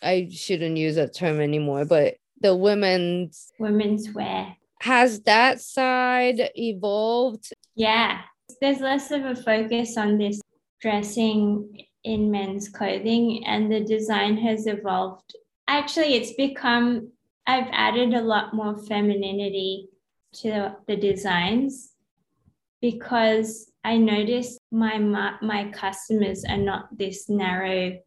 I 0.02 0.28
shouldn't 0.32 0.76
use 0.76 0.96
that 0.96 1.14
term 1.14 1.40
anymore, 1.40 1.84
but 1.84 2.14
the 2.40 2.56
women's 2.56 3.52
women's 3.58 4.10
wear 4.12 4.56
has 4.80 5.20
that 5.22 5.60
side 5.60 6.50
evolved? 6.54 7.52
Yeah. 7.74 8.20
There's 8.60 8.80
less 8.80 9.10
of 9.10 9.24
a 9.24 9.34
focus 9.34 9.96
on 9.96 10.18
this 10.18 10.40
dressing 10.80 11.86
in 12.08 12.30
men's 12.30 12.70
clothing 12.70 13.44
and 13.44 13.70
the 13.70 13.80
design 13.80 14.38
has 14.38 14.66
evolved. 14.66 15.36
Actually, 15.68 16.14
it's 16.14 16.32
become 16.32 17.12
I've 17.46 17.68
added 17.72 18.14
a 18.14 18.22
lot 18.22 18.54
more 18.54 18.78
femininity 18.78 19.88
to 20.40 20.76
the 20.86 20.96
designs 20.96 21.92
because 22.80 23.70
I 23.84 23.98
noticed 23.98 24.58
my 24.70 24.98
my 24.98 25.70
customers 25.72 26.44
are 26.44 26.64
not 26.70 26.96
this 26.96 27.28
narrow, 27.28 27.98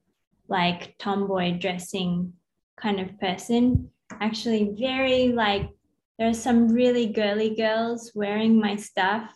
like 0.48 0.98
tomboy 0.98 1.60
dressing 1.60 2.34
kind 2.80 3.00
of 3.00 3.20
person. 3.20 3.90
Actually, 4.20 4.76
very 4.78 5.30
like 5.30 5.70
there 6.18 6.30
are 6.30 6.46
some 6.48 6.70
really 6.70 7.08
girly 7.08 7.56
girls 7.56 8.12
wearing 8.16 8.60
my 8.60 8.76
stuff. 8.76 9.32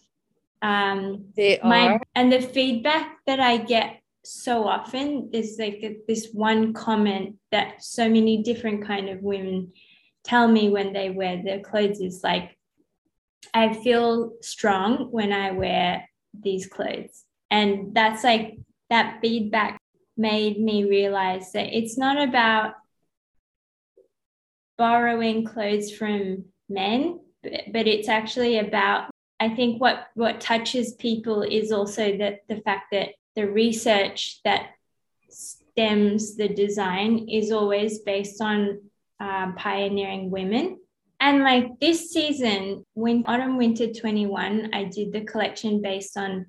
Um, 0.62 1.26
they 1.36 1.60
my, 1.64 1.88
are, 1.88 2.02
and 2.16 2.32
the 2.32 2.42
feedback 2.42 3.18
that 3.28 3.40
I 3.40 3.58
get 3.58 4.02
so 4.26 4.68
often 4.68 5.30
is 5.34 5.58
like 5.60 5.84
this 6.08 6.30
one 6.34 6.74
comment 6.74 7.36
that 7.52 7.84
so 7.84 8.10
many 8.10 8.42
different 8.44 8.86
kind 8.86 9.10
of 9.10 9.22
women 9.22 9.72
tell 10.24 10.48
me 10.48 10.70
when 10.70 10.94
they 10.94 11.10
wear 11.10 11.42
their 11.44 11.60
clothes 11.60 12.00
is 12.00 12.24
like 12.24 12.58
I 13.54 13.74
feel 13.74 14.34
strong 14.42 15.12
when 15.12 15.32
I 15.32 15.52
wear 15.52 16.10
these 16.34 16.68
clothes. 16.68 17.24
And 17.50 17.94
that's 17.94 18.24
like 18.24 18.58
that 18.90 19.20
feedback 19.22 19.80
made 20.18 20.60
me 20.60 20.86
realize 20.86 21.52
that 21.52 21.76
it's 21.76 21.98
not 21.98 22.22
about 22.22 22.74
borrowing 24.78 25.46
clothes 25.46 25.92
from 25.92 26.46
men, 26.70 27.20
but, 27.44 27.54
but 27.72 27.88
it's 27.88 28.10
actually 28.10 28.60
about 28.60 29.10
I 29.40 29.50
think 29.50 29.82
what 29.82 30.08
what 30.16 30.40
touches 30.40 30.94
people 30.94 31.42
is 31.44 31.72
also 31.72 32.18
that 32.18 32.40
the 32.48 32.62
fact 32.62 32.88
that 32.92 33.10
the 33.36 33.48
research 33.48 34.40
that 34.44 34.70
stems 35.30 36.36
the 36.36 36.48
design 36.48 37.28
is 37.30 37.52
always 37.52 38.00
based 38.00 38.42
on 38.42 38.80
um, 39.20 39.56
pioneering 39.56 40.32
women. 40.32 40.80
And 41.20 41.44
like 41.44 41.80
this 41.80 42.12
season, 42.12 42.86
when 42.94 43.24
autumn 43.26 43.58
winter 43.58 43.92
21, 43.92 44.72
I 44.74 44.86
did 44.86 45.12
the 45.12 45.22
collection 45.22 45.82
based 45.82 46.18
on 46.18 46.46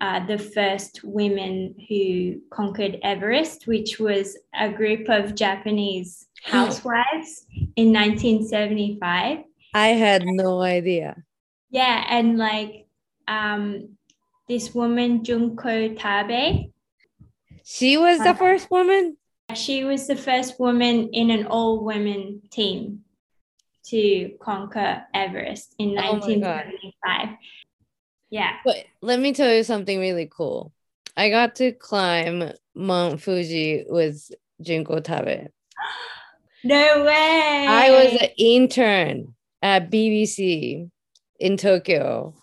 uh, 0.00 0.24
the 0.26 0.38
first 0.38 1.00
women 1.02 1.74
who 1.88 2.40
conquered 2.50 2.98
Everest, 3.02 3.66
which 3.66 3.98
was 3.98 4.36
a 4.54 4.68
group 4.68 5.08
of 5.08 5.34
Japanese 5.34 6.26
housewives 6.44 7.46
in 7.76 7.92
1975. 7.92 9.38
I 9.74 9.88
had 9.88 10.22
no 10.24 10.60
idea. 10.60 11.22
Yeah, 11.70 12.04
and 12.08 12.38
like 12.38 12.86
um, 13.28 13.96
this 14.48 14.74
woman 14.74 15.24
Junko 15.24 15.94
Tabei. 15.94 16.72
She 17.64 17.96
was 17.96 18.18
the 18.18 18.30
uh, 18.30 18.34
first 18.34 18.70
woman. 18.70 19.16
She 19.54 19.84
was 19.84 20.06
the 20.06 20.16
first 20.16 20.58
woman 20.60 21.10
in 21.12 21.30
an 21.30 21.46
all-women 21.46 22.42
team 22.50 23.00
to 23.86 24.30
conquer 24.40 25.04
Everest 25.14 25.74
in 25.78 25.94
1975. 25.94 27.36
Yeah. 28.30 28.56
But 28.64 28.84
let 29.00 29.20
me 29.20 29.32
tell 29.32 29.52
you 29.52 29.62
something 29.62 30.00
really 30.00 30.28
cool. 30.30 30.72
I 31.16 31.30
got 31.30 31.54
to 31.56 31.72
climb 31.72 32.52
Mount 32.74 33.20
Fuji 33.20 33.84
with 33.88 34.30
Junko 34.60 35.00
Tabei. 35.00 35.48
No 36.64 37.04
way. 37.04 37.66
I 37.68 37.90
was 37.90 38.20
an 38.20 38.28
intern 38.36 39.34
at 39.62 39.88
BBC 39.88 40.90
in 41.38 41.56
Tokyo. 41.56 42.34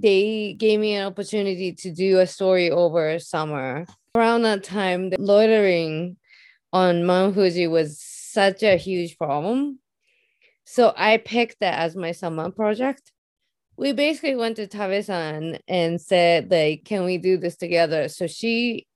They 0.00 0.54
gave 0.54 0.80
me 0.80 0.94
an 0.94 1.06
opportunity 1.06 1.72
to 1.72 1.92
do 1.92 2.18
a 2.20 2.26
story 2.26 2.70
over 2.70 3.18
summer. 3.18 3.86
Around 4.14 4.42
that 4.42 4.64
time, 4.64 5.10
the 5.10 5.16
loitering 5.18 6.16
on 6.72 7.04
Mount 7.04 7.34
Fuji 7.34 7.66
was 7.66 8.00
such 8.00 8.62
a 8.62 8.76
huge 8.76 9.16
problem. 9.18 9.78
So 10.64 10.92
I 10.96 11.18
picked 11.18 11.60
that 11.60 11.78
as 11.78 11.94
my 11.94 12.12
summer 12.12 12.50
project. 12.50 13.12
We 13.76 13.92
basically 13.92 14.36
went 14.36 14.56
to 14.56 14.66
Tabei-san 14.66 15.58
and 15.66 16.00
said, 16.00 16.50
like, 16.50 16.84
can 16.84 17.04
we 17.04 17.18
do 17.18 17.36
this 17.36 17.56
together? 17.56 18.08
So 18.08 18.26
she 18.26 18.86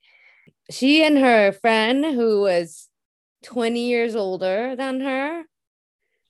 she 0.70 1.02
and 1.04 1.18
her 1.18 1.52
friend 1.52 2.04
who 2.04 2.42
was 2.42 2.88
20 3.44 3.80
years 3.80 4.14
older 4.14 4.76
than 4.76 5.00
her 5.00 5.44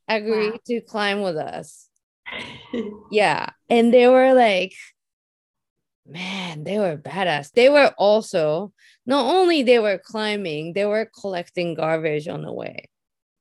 agreed 0.08 0.52
wow. 0.52 0.58
to 0.66 0.80
climb 0.80 1.22
with 1.22 1.36
us. 1.36 1.87
yeah. 3.10 3.50
And 3.68 3.92
they 3.92 4.06
were 4.06 4.34
like, 4.34 4.74
man, 6.06 6.64
they 6.64 6.78
were 6.78 6.96
badass. 6.96 7.52
They 7.52 7.68
were 7.68 7.92
also 7.98 8.72
not 9.06 9.34
only 9.34 9.62
they 9.62 9.78
were 9.78 9.98
climbing, 9.98 10.72
they 10.72 10.84
were 10.84 11.10
collecting 11.18 11.74
garbage 11.74 12.28
on 12.28 12.42
the 12.42 12.52
way. 12.52 12.88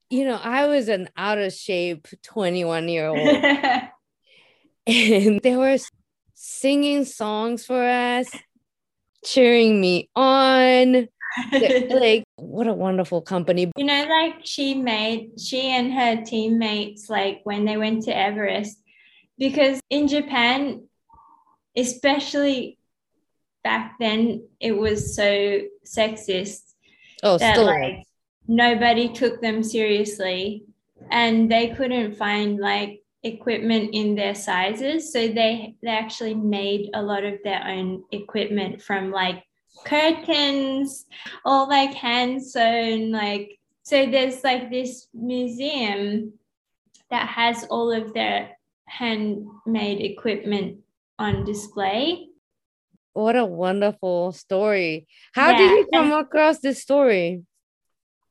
You 0.10 0.26
know, 0.26 0.40
I 0.42 0.68
was 0.68 0.88
an 0.88 1.10
out 1.18 1.38
of 1.38 1.54
shape 1.54 2.08
21 2.24 2.88
year 2.88 3.08
old. 3.08 3.20
and 4.88 5.42
they 5.42 5.56
were 5.58 5.78
singing 6.34 7.04
songs 7.04 7.66
for 7.66 7.84
us, 7.84 8.30
cheering 9.26 9.82
me 9.82 10.10
on. 10.16 11.10
like 11.90 12.24
what 12.38 12.68
a 12.68 12.74
wonderful 12.74 13.22
company 13.22 13.72
you 13.78 13.84
know 13.84 14.06
like 14.06 14.36
she 14.44 14.74
made 14.74 15.32
she 15.40 15.70
and 15.70 15.94
her 15.94 16.24
teammates 16.24 17.10
like 17.10 17.42
when 17.44 17.66
they 17.66 17.78
went 17.78 18.04
to 18.04 18.16
everest 18.16 18.82
because 19.38 19.80
in 19.90 20.08
japan 20.08 20.84
especially 21.76 22.78
back 23.64 23.96
then 24.00 24.48
it 24.60 24.72
was 24.72 25.16
so 25.16 25.60
sexist 25.86 26.74
oh 27.24 27.38
that 27.38 27.56
still. 27.56 27.66
like 27.66 28.04
nobody 28.48 29.10
took 29.10 29.42
them 29.42 29.62
seriously 29.62 30.64
and 31.12 31.52
they 31.52 31.70
couldn't 31.70 32.16
find 32.16 32.60
like 32.60 33.02
equipment 33.24 33.90
in 33.94 34.16
their 34.16 34.36
sizes 34.36 35.12
so 35.12 35.28
they 35.28 35.76
they 35.84 35.90
actually 35.90 36.34
made 36.34 36.90
a 36.94 37.02
lot 37.02 37.24
of 37.24 37.36
their 37.44 37.64
own 37.68 38.04
equipment 38.12 38.82
from 38.82 39.12
like 39.12 39.44
curtains 39.86 41.06
all 41.46 41.68
like 41.68 41.94
hand 41.94 42.44
sewn 42.44 43.12
like 43.12 43.60
so 43.84 44.06
there's 44.06 44.44
like 44.44 44.70
this 44.70 45.08
museum 45.14 46.34
that 47.10 47.28
has 47.28 47.64
all 47.70 47.92
of 47.92 48.14
their 48.14 48.58
handmade 48.86 50.02
equipment 50.02 50.80
on 51.20 51.44
display 51.44 52.28
what 53.14 53.36
a 53.36 53.46
wonderful 53.46 54.32
story 54.32 55.08
how 55.34 55.52
yeah. 55.52 55.58
did 55.58 55.72
you 55.72 55.88
come 55.94 56.12
across 56.12 56.60
this 56.60 56.82
story 56.82 57.44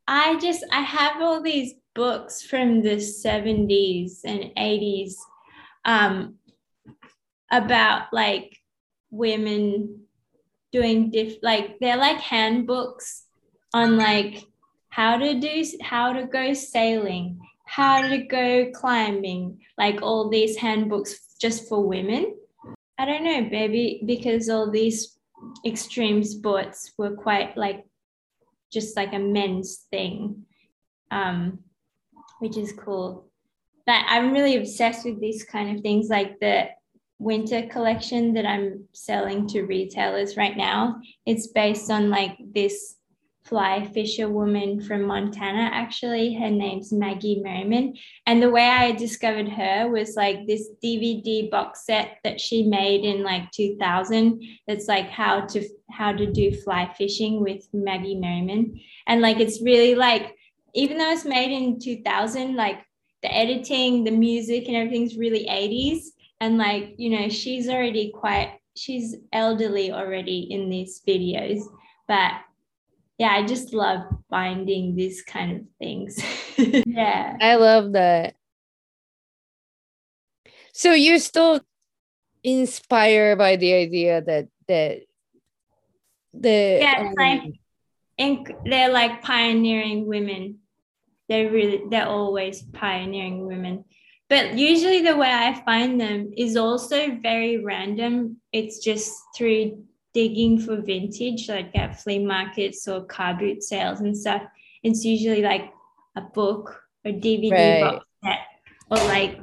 i 0.07 0.39
just 0.39 0.65
i 0.73 0.81
have 0.81 1.21
all 1.21 1.43
these 1.43 1.75
books 1.95 2.43
from 2.43 2.83
the 2.83 2.97
70s 2.97 4.21
and 4.25 4.53
80s 4.57 5.15
um, 5.87 6.35
about 7.51 8.13
like 8.13 8.57
women 9.11 10.06
doing 10.77 11.11
diff 11.11 11.35
like 11.43 11.79
they're 11.81 11.97
like 12.09 12.21
handbooks 12.21 13.25
on 13.73 13.97
like 13.97 14.45
how 14.99 15.17
to 15.17 15.41
do 15.41 15.65
how 15.81 16.13
to 16.13 16.25
go 16.27 16.53
sailing 16.53 17.39
how 17.67 18.01
to 18.01 18.19
go 18.19 18.71
climbing 18.73 19.59
like 19.77 20.01
all 20.03 20.29
these 20.29 20.57
handbooks 20.57 21.37
just 21.39 21.69
for 21.69 21.83
women. 21.83 22.35
I 22.99 23.05
don't 23.05 23.25
know 23.25 23.43
maybe 23.43 24.03
because 24.07 24.49
all 24.49 24.71
these 24.71 25.19
extreme 25.67 26.23
sports 26.25 26.93
were 26.97 27.15
quite 27.15 27.57
like 27.57 27.85
just 28.73 28.97
like 28.97 29.13
a 29.13 29.19
men's 29.19 29.87
thing 29.91 30.47
um 31.11 31.59
which 32.39 32.57
is 32.57 32.73
cool. 32.73 33.31
But 33.87 34.03
i'm 34.09 34.33
really 34.33 34.57
obsessed 34.57 35.05
with 35.05 35.21
these 35.21 35.45
kind 35.45 35.69
of 35.77 35.83
things 35.83 36.09
like 36.09 36.41
the 36.41 36.69
winter 37.19 37.63
collection 37.67 38.35
that 38.35 38.47
I'm 38.47 38.85
selling 38.93 39.47
to 39.49 39.63
retailers 39.63 40.37
right 40.37 40.57
now. 40.57 41.01
It's 41.25 41.49
based 41.49 41.91
on 41.91 42.11
like 42.11 42.37
this 42.53 42.97
fly 43.47 43.87
fisher 43.95 44.29
woman 44.29 44.81
from 44.81 45.03
Montana, 45.03 45.71
actually. 45.73 46.35
Her 46.35 46.51
name's 46.51 46.93
Maggie 46.93 47.41
Merriman. 47.41 47.95
And 48.27 48.43
the 48.43 48.51
way 48.51 48.67
I 48.69 48.93
discovered 48.93 49.49
her 49.49 49.89
was 49.89 50.17
like 50.17 50.47
this 50.47 50.69
DVD 50.85 51.49
box 51.49 51.87
set 51.87 52.19
that 52.25 52.41
she 52.41 52.65
made 52.65 53.05
in 53.05 53.23
like 53.23 53.51
2000. 53.53 54.43
That's 54.67 54.89
like 54.89 55.09
how 55.09 55.47
to 55.47 55.67
how 55.91 56.13
to 56.13 56.31
do 56.31 56.53
fly 56.53 56.93
fishing 56.99 57.41
with 57.41 57.67
Maggie 57.73 58.17
Merriman. 58.17 58.81
And 59.07 59.21
like 59.21 59.39
it's 59.39 59.63
really 59.63 59.95
like 59.95 60.35
even 60.75 60.99
though 60.99 61.11
it's 61.13 61.25
made 61.25 61.53
in 61.53 61.79
2000, 61.79 62.57
like 62.57 62.85
the 63.23 63.35
editing, 63.35 64.05
the 64.05 64.11
music, 64.11 64.67
and 64.67 64.77
everything's 64.77 65.17
really 65.17 65.47
80s 65.47 66.09
and 66.41 66.59
like 66.59 66.95
you 66.99 67.11
know 67.11 67.29
she's 67.29 67.69
already 67.69 68.11
quite 68.11 68.59
she's 68.77 69.17
elderly 69.33 69.91
already 69.93 70.41
in 70.51 70.69
these 70.69 71.01
videos 71.07 71.61
but 72.07 72.33
yeah 73.19 73.31
i 73.31 73.45
just 73.45 73.73
love 73.73 74.03
finding 74.31 74.95
these 74.95 75.23
kind 75.23 75.61
of 75.61 75.63
things. 75.79 76.21
Yeah. 76.87 77.37
I 77.39 77.57
love 77.57 77.93
that. 77.93 78.35
So 80.73 80.93
you're 80.93 81.19
still 81.19 81.61
inspired 82.43 83.37
by 83.37 83.57
the 83.57 83.75
idea 83.75 84.23
that 84.23 84.49
that 84.69 85.03
the 86.33 86.79
yeah 86.81 87.01
um, 87.01 87.15
like 87.19 87.43
and 88.17 88.55
they're 88.65 88.91
like 88.91 89.23
pioneering 89.23 90.07
women. 90.07 90.61
They're 91.29 91.51
really 91.51 91.83
they're 91.91 92.09
always 92.09 92.63
pioneering 92.63 93.47
women 93.47 93.85
but 94.29 94.59
usually 94.59 95.03
the 95.03 95.17
way 95.17 95.31
I 95.31 95.63
find 95.65 96.01
them 96.01 96.33
is 96.37 96.57
also 96.57 97.17
very 97.23 97.59
random. 97.59 98.39
It's 98.53 98.79
just 98.79 99.15
through 99.37 99.85
digging 100.15 100.59
for 100.59 100.81
vintage, 100.81 101.49
like 101.49 101.77
at 101.77 102.01
flea 102.01 102.25
markets 102.25 102.89
or 102.89 103.05
car 103.05 103.35
boot 103.35 103.63
sales 103.63 104.01
and 104.01 104.17
stuff. 104.17 104.43
It's 104.83 105.05
usually 105.05 105.43
like 105.43 105.73
a 106.17 106.23
book 106.23 106.83
or 107.05 107.13
DVD 107.13 107.53
right. 107.53 107.81
box 107.83 108.07
set 108.25 108.39
or 108.91 108.97
like 109.09 109.39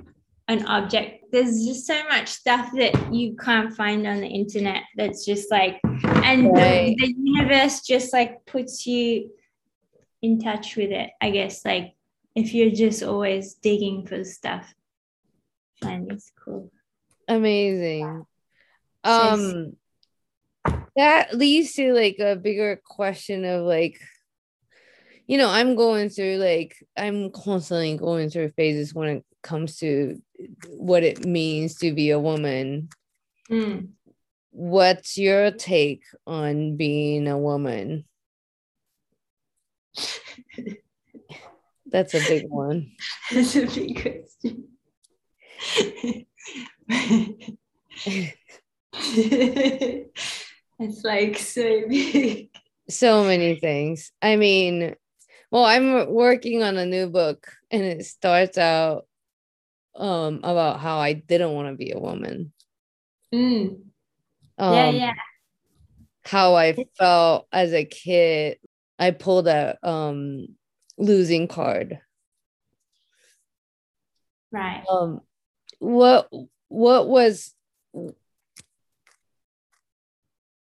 an 0.47 0.65
object. 0.65 1.25
There's 1.31 1.65
just 1.65 1.87
so 1.87 2.03
much 2.09 2.27
stuff 2.27 2.69
that 2.75 3.13
you 3.13 3.35
can't 3.37 3.75
find 3.75 4.05
on 4.05 4.19
the 4.19 4.27
internet 4.27 4.83
that's 4.97 5.25
just 5.25 5.49
like, 5.49 5.79
and 6.03 6.51
right. 6.53 6.95
the, 6.97 7.05
the 7.05 7.15
universe 7.17 7.81
just 7.81 8.11
like 8.11 8.45
puts 8.45 8.85
you 8.85 9.31
in 10.21 10.39
touch 10.39 10.75
with 10.75 10.91
it, 10.91 11.11
I 11.21 11.29
guess. 11.29 11.63
Like 11.63 11.92
if 12.35 12.53
you're 12.53 12.71
just 12.71 13.03
always 13.03 13.55
digging 13.55 14.05
for 14.05 14.23
stuff. 14.23 14.73
And 15.81 16.11
it's 16.11 16.31
cool. 16.43 16.71
Amazing. 17.27 18.25
Um 19.03 19.73
that 20.95 21.35
leads 21.35 21.73
to 21.73 21.93
like 21.93 22.19
a 22.19 22.35
bigger 22.35 22.79
question 22.85 23.43
of 23.45 23.63
like 23.65 23.99
you 25.25 25.37
know, 25.37 25.49
I'm 25.49 25.75
going 25.75 26.09
through 26.09 26.35
like 26.37 26.75
I'm 26.97 27.31
constantly 27.31 27.97
going 27.97 28.29
through 28.29 28.51
phases 28.51 28.93
when 28.93 29.09
it 29.09 29.25
comes 29.41 29.77
to 29.77 30.21
what 30.69 31.03
it 31.03 31.25
means 31.25 31.75
to 31.75 31.93
be 31.93 32.09
a 32.11 32.19
woman. 32.19 32.89
Mm. 33.49 33.89
What's 34.51 35.17
your 35.17 35.51
take 35.51 36.03
on 36.27 36.75
being 36.77 37.27
a 37.27 37.37
woman? 37.37 38.05
That's 41.93 42.15
a 42.15 42.27
big 42.27 42.49
one. 42.49 42.91
That's 43.31 43.55
a 43.55 43.67
big 43.67 44.01
question. 44.01 44.67
it's 50.79 51.03
like 51.03 51.37
so 51.37 51.87
big. 51.87 52.49
So 52.89 53.23
many 53.23 53.59
things. 53.59 54.11
I 54.23 54.37
mean, 54.37 54.95
well, 55.51 55.65
I'm 55.65 56.09
working 56.09 56.63
on 56.63 56.77
a 56.77 56.85
new 56.87 57.07
book 57.07 57.47
and 57.69 57.83
it 57.83 58.05
starts 58.05 58.57
out 58.57 59.05
um 59.95 60.39
about 60.41 60.79
how 60.79 60.97
I 60.97 61.13
didn't 61.13 61.53
want 61.53 61.67
to 61.67 61.75
be 61.75 61.91
a 61.91 61.99
woman. 61.99 62.51
Mm. 63.31 63.81
Um, 64.57 64.73
yeah, 64.73 64.89
yeah. 64.89 65.13
how 66.25 66.55
I 66.55 66.87
felt 66.97 67.47
as 67.51 67.71
a 67.71 67.85
kid. 67.85 68.57
I 68.97 69.11
pulled 69.11 69.47
a 69.47 69.77
um 69.83 70.47
losing 70.97 71.47
card. 71.47 71.99
Right. 74.51 74.83
Um 74.89 75.21
what 75.79 76.29
what 76.69 77.07
was 77.07 77.53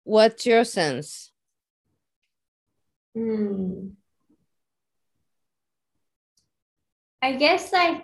what's 0.03 0.45
your 0.45 0.63
sense? 0.63 1.31
Hmm. 3.15 3.89
I 7.21 7.33
guess 7.33 7.71
I 7.73 8.03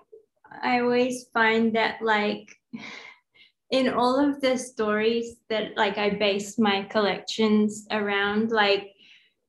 I 0.61 0.81
always 0.81 1.25
find 1.33 1.75
that 1.75 2.01
like 2.01 2.49
in 3.71 3.89
all 3.89 4.19
of 4.19 4.41
the 4.41 4.57
stories 4.57 5.37
that 5.49 5.75
like 5.77 5.97
I 5.97 6.11
base 6.11 6.59
my 6.59 6.83
collections 6.83 7.87
around 7.91 8.51
like 8.51 8.91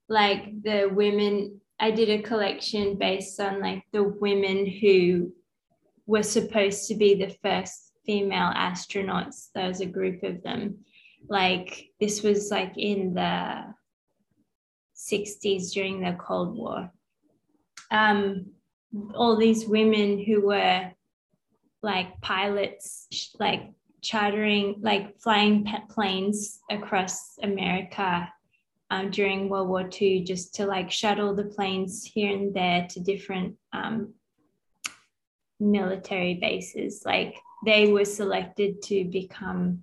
like 0.09 0.63
the 0.63 0.89
women 0.93 1.61
I 1.79 1.91
did 1.91 2.09
a 2.09 2.23
collection 2.23 2.97
based 2.97 3.39
on 3.39 3.61
like 3.61 3.85
the 3.93 4.03
women 4.03 4.67
who 4.67 5.33
were 6.07 6.23
supposed 6.23 6.89
to 6.89 6.95
be 6.95 7.15
the 7.15 7.37
first 7.43 7.93
female 8.07 8.53
astronauts. 8.55 9.49
There 9.55 9.69
was 9.69 9.81
a 9.81 9.87
group 9.87 10.23
of 10.23 10.43
them. 10.43 10.79
Like 11.29 11.91
this 12.01 12.23
was 12.23 12.51
like 12.51 12.73
in 12.77 13.15
the 13.15 13.75
60s 14.97 15.73
during 15.73 16.01
the 16.01 16.17
Cold 16.19 16.57
War. 16.57 16.91
Um, 17.91 18.47
all 19.15 19.37
these 19.37 19.67
women 19.67 20.25
who 20.25 20.47
were 20.47 20.91
like 21.83 22.21
pilots, 22.21 23.35
like 23.39 23.71
chartering, 24.01 24.77
like 24.81 25.21
flying 25.21 25.67
planes 25.91 26.61
across 26.71 27.39
America 27.43 28.33
um, 28.91 29.11
during 29.11 29.49
World 29.49 29.69
War 29.69 29.89
II, 30.01 30.25
just 30.25 30.55
to 30.57 30.67
like 30.67 30.91
shuttle 30.91 31.35
the 31.35 31.45
planes 31.45 32.05
here 32.05 32.33
and 32.33 32.55
there 32.55 32.87
to 32.91 33.01
different 33.01 33.57
um, 33.73 34.15
military 35.59 36.35
bases. 36.35 37.03
Like 37.05 37.35
they 37.65 37.91
were 37.91 38.05
selected 38.05 38.83
to 38.83 39.05
become 39.05 39.83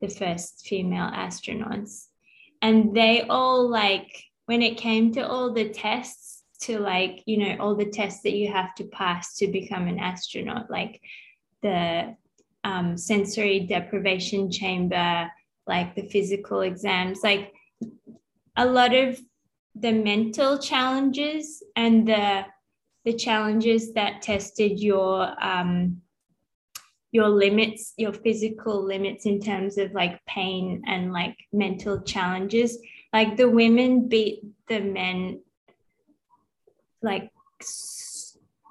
the 0.00 0.08
first 0.08 0.66
female 0.66 1.10
astronauts. 1.10 2.06
And 2.62 2.94
they 2.94 3.22
all 3.22 3.68
like, 3.68 4.24
when 4.46 4.62
it 4.62 4.76
came 4.76 5.12
to 5.12 5.26
all 5.26 5.52
the 5.52 5.68
tests, 5.68 6.28
to 6.60 6.78
like, 6.78 7.22
you 7.26 7.38
know, 7.38 7.56
all 7.60 7.74
the 7.74 7.86
tests 7.88 8.22
that 8.22 8.34
you 8.34 8.50
have 8.50 8.74
to 8.74 8.84
pass 8.84 9.36
to 9.36 9.46
become 9.46 9.86
an 9.86 9.98
astronaut, 9.98 10.70
like 10.70 11.00
the 11.62 12.16
um, 12.64 12.96
sensory 12.96 13.60
deprivation 13.60 14.50
chamber, 14.50 15.30
like 15.66 15.94
the 15.94 16.08
physical 16.08 16.62
exams, 16.62 17.22
like 17.22 17.52
a 18.58 18.66
lot 18.66 18.94
of 18.94 19.18
the 19.74 19.92
mental 19.92 20.58
challenges 20.58 21.62
and 21.76 22.06
the 22.06 22.44
the 23.04 23.12
challenges 23.14 23.94
that 23.94 24.20
tested 24.20 24.78
your 24.80 25.32
um, 25.42 26.02
your 27.10 27.28
limits, 27.28 27.94
your 27.96 28.12
physical 28.12 28.84
limits 28.84 29.24
in 29.24 29.40
terms 29.40 29.78
of 29.78 29.92
like 29.92 30.20
pain 30.26 30.82
and 30.86 31.12
like 31.12 31.36
mental 31.52 32.02
challenges. 32.02 32.76
Like 33.12 33.36
the 33.36 33.48
women 33.48 34.08
beat 34.08 34.42
the 34.68 34.80
men 34.80 35.40
like 37.00 37.30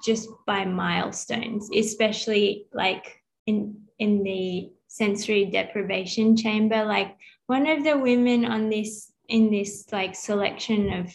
just 0.05 0.29
by 0.45 0.65
milestones, 0.65 1.69
especially 1.73 2.67
like 2.73 3.23
in 3.47 3.81
in 3.97 4.21
the 4.23 4.69
sensory 4.87 5.45
deprivation 5.45 6.35
chamber. 6.35 6.85
Like 6.85 7.15
one 7.47 7.65
of 7.65 7.83
the 7.83 7.97
women 7.97 8.45
on 8.45 8.69
this 8.69 9.11
in 9.27 9.51
this 9.51 9.85
like 9.91 10.15
selection 10.15 10.93
of 10.93 11.13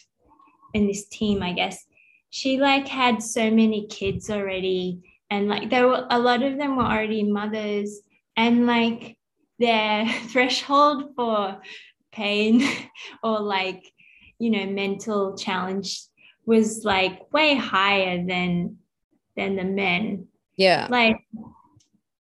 in 0.75 0.87
this 0.87 1.07
team, 1.07 1.43
I 1.43 1.53
guess, 1.53 1.85
she 2.31 2.59
like 2.59 2.89
had 2.89 3.23
so 3.23 3.51
many 3.51 3.87
kids 3.89 4.31
already 4.31 5.01
and 5.31 5.49
like 5.49 5.71
there 5.71 5.89
were 5.89 6.07
a 6.11 6.19
lot 6.19 6.43
of 6.43 6.59
them 6.59 6.77
were 6.77 6.83
already 6.83 7.23
mothers 7.23 8.01
and 8.37 8.67
like 8.67 9.17
their 9.59 10.07
threshold 10.29 11.15
for 11.17 11.61
pain 12.11 12.63
or 13.23 13.41
like 13.41 13.83
you 14.39 14.51
know 14.51 14.67
mental 14.67 15.37
challenge 15.37 16.03
was 16.45 16.85
like 16.85 17.33
way 17.33 17.55
higher 17.55 18.27
than 18.27 18.77
than 19.37 19.57
the 19.57 19.65
men 19.65 20.27
Yeah. 20.57 20.87
like 20.91 21.17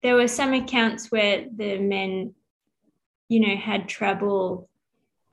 there 0.03 0.15
were 0.15 0.29
some 0.29 0.53
accounts 0.53 1.11
where 1.11 1.47
the 1.55 1.79
men 1.79 2.35
you 3.29 3.41
know 3.41 3.57
had 3.57 3.89
trouble 3.89 4.69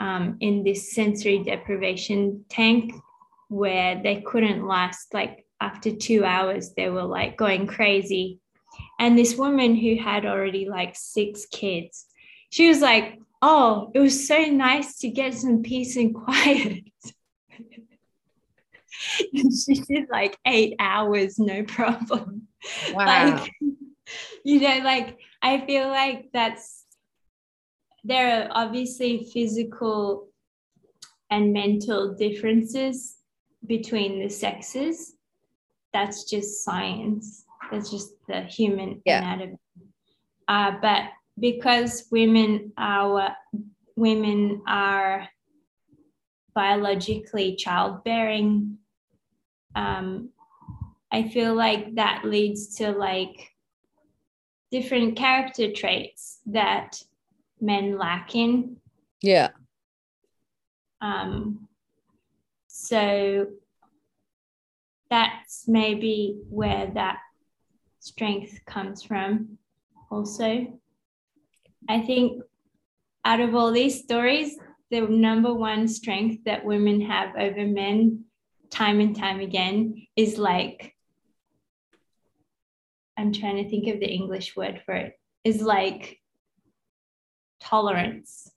um, 0.04 0.36
in 0.42 0.66
this 0.66 0.92
sensory 0.92 1.40
deprivation 1.44 2.44
tank 2.50 2.94
where 3.48 4.02
they 4.04 4.20
couldn't 4.20 4.68
last 4.68 5.14
like 5.14 5.46
after 5.62 5.96
two 5.96 6.26
hours 6.26 6.74
they 6.74 6.90
were 6.90 7.06
like 7.06 7.38
going 7.38 7.66
crazy. 7.68 8.40
And 9.00 9.18
this 9.18 9.36
woman 9.36 9.76
who 9.76 9.96
had 9.96 10.26
already 10.26 10.68
like 10.68 10.96
six 10.96 11.46
kids 11.46 12.06
she 12.50 12.68
was 12.68 12.82
like 12.82 13.18
oh 13.42 13.92
it 13.94 14.00
was 14.00 14.28
so 14.28 14.44
nice 14.44 14.98
to 15.00 15.10
get 15.10 15.36
some 15.36 15.64
peace 15.64 15.96
and 15.96 16.14
quiet. 16.26 16.84
And 19.34 19.54
she 19.66 19.76
did 19.76 20.10
like 20.12 20.38
eight 20.46 20.76
hours 20.80 21.40
no 21.40 21.64
problem. 21.64 22.50
Wow. 22.92 23.06
like 23.06 23.52
you 24.44 24.60
know 24.60 24.80
like 24.84 25.18
i 25.42 25.66
feel 25.66 25.88
like 25.88 26.30
that's 26.34 26.83
there 28.04 28.44
are 28.44 28.48
obviously 28.52 29.30
physical 29.34 30.28
and 31.30 31.54
mental 31.54 32.14
differences 32.14 33.18
between 33.66 34.20
the 34.20 34.30
sexes. 34.30 35.16
That's 35.94 36.30
just 36.30 36.64
science. 36.64 37.46
That's 37.72 37.90
just 37.90 38.14
the 38.28 38.42
human 38.42 39.02
Yeah. 39.06 39.20
anatomy. 39.20 39.58
Uh, 40.48 40.72
but 40.82 41.04
because 41.40 42.08
women 42.12 42.74
are 42.78 43.36
women 43.96 44.62
are 44.68 45.30
biologically 46.54 47.56
childbearing 47.56 48.78
um, 49.76 50.30
i 51.12 51.28
feel 51.28 51.56
like 51.56 51.96
that 51.96 52.24
leads 52.26 52.76
to 52.76 52.92
like 52.92 53.50
different 54.72 55.16
character 55.16 55.72
traits 55.72 56.40
that 56.46 57.02
men 57.64 57.98
lack 57.98 58.36
in 58.36 58.78
yeah. 59.22 59.50
um, 61.02 61.68
so 62.68 63.48
that's 65.10 65.68
maybe 65.68 66.40
where 66.50 66.92
that 66.94 67.20
strength 68.00 68.60
comes 68.66 69.02
from 69.04 69.58
also 70.12 70.68
i 71.88 72.02
think 72.02 72.42
out 73.24 73.40
of 73.40 73.56
all 73.56 73.72
these 73.72 74.04
stories 74.04 74.58
the 74.92 75.02
number 75.02 75.54
one 75.54 75.88
strength 75.88 76.44
that 76.46 76.66
women 76.66 77.00
have 77.00 77.30
over 77.38 77.66
men 77.66 78.26
time 78.70 79.00
and 79.00 79.16
time 79.16 79.40
again 79.40 80.06
is 80.16 80.38
like 80.38 80.96
i'm 83.18 83.32
trying 83.32 83.64
to 83.64 83.70
think 83.70 83.88
of 83.88 84.00
the 84.00 84.10
english 84.10 84.56
word 84.56 84.82
for 84.86 84.96
it 84.96 85.14
is 85.44 85.62
like 85.62 86.20
tolerance 87.64 88.50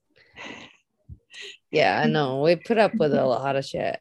Yeah, 1.71 1.99
I 2.03 2.07
know. 2.07 2.41
We 2.41 2.55
put 2.55 2.77
up 2.77 2.93
with 2.95 3.13
a 3.13 3.25
lot 3.35 3.55
of 3.55 3.65
shit. 3.65 3.99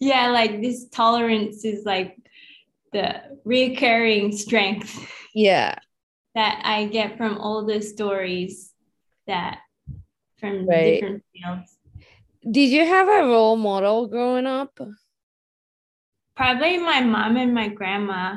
yeah, 0.00 0.28
like 0.30 0.60
this 0.60 0.88
tolerance 0.88 1.64
is 1.64 1.84
like 1.84 2.16
the 2.92 3.22
recurring 3.44 4.32
strength. 4.36 4.96
Yeah. 5.34 5.74
that 6.34 6.60
I 6.64 6.86
get 6.86 7.16
from 7.18 7.38
all 7.38 7.64
the 7.66 7.80
stories 7.82 8.72
that 9.26 9.60
from 10.40 10.66
Right. 10.66 11.00
different 11.00 11.22
fields. 11.32 11.76
Did 12.48 12.70
you 12.70 12.84
have 12.86 13.08
a 13.08 13.26
role 13.26 13.56
model 13.56 14.06
growing 14.06 14.46
up? 14.46 14.78
Probably 16.36 16.78
my 16.78 17.00
mom 17.02 17.36
and 17.36 17.52
my 17.54 17.68
grandma. 17.68 18.36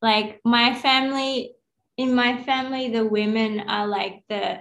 Like 0.00 0.40
my 0.44 0.74
family, 0.74 1.54
in 1.96 2.14
my 2.14 2.42
family, 2.42 2.88
the 2.90 3.04
women 3.04 3.60
are 3.60 3.86
like 3.86 4.24
the 4.28 4.60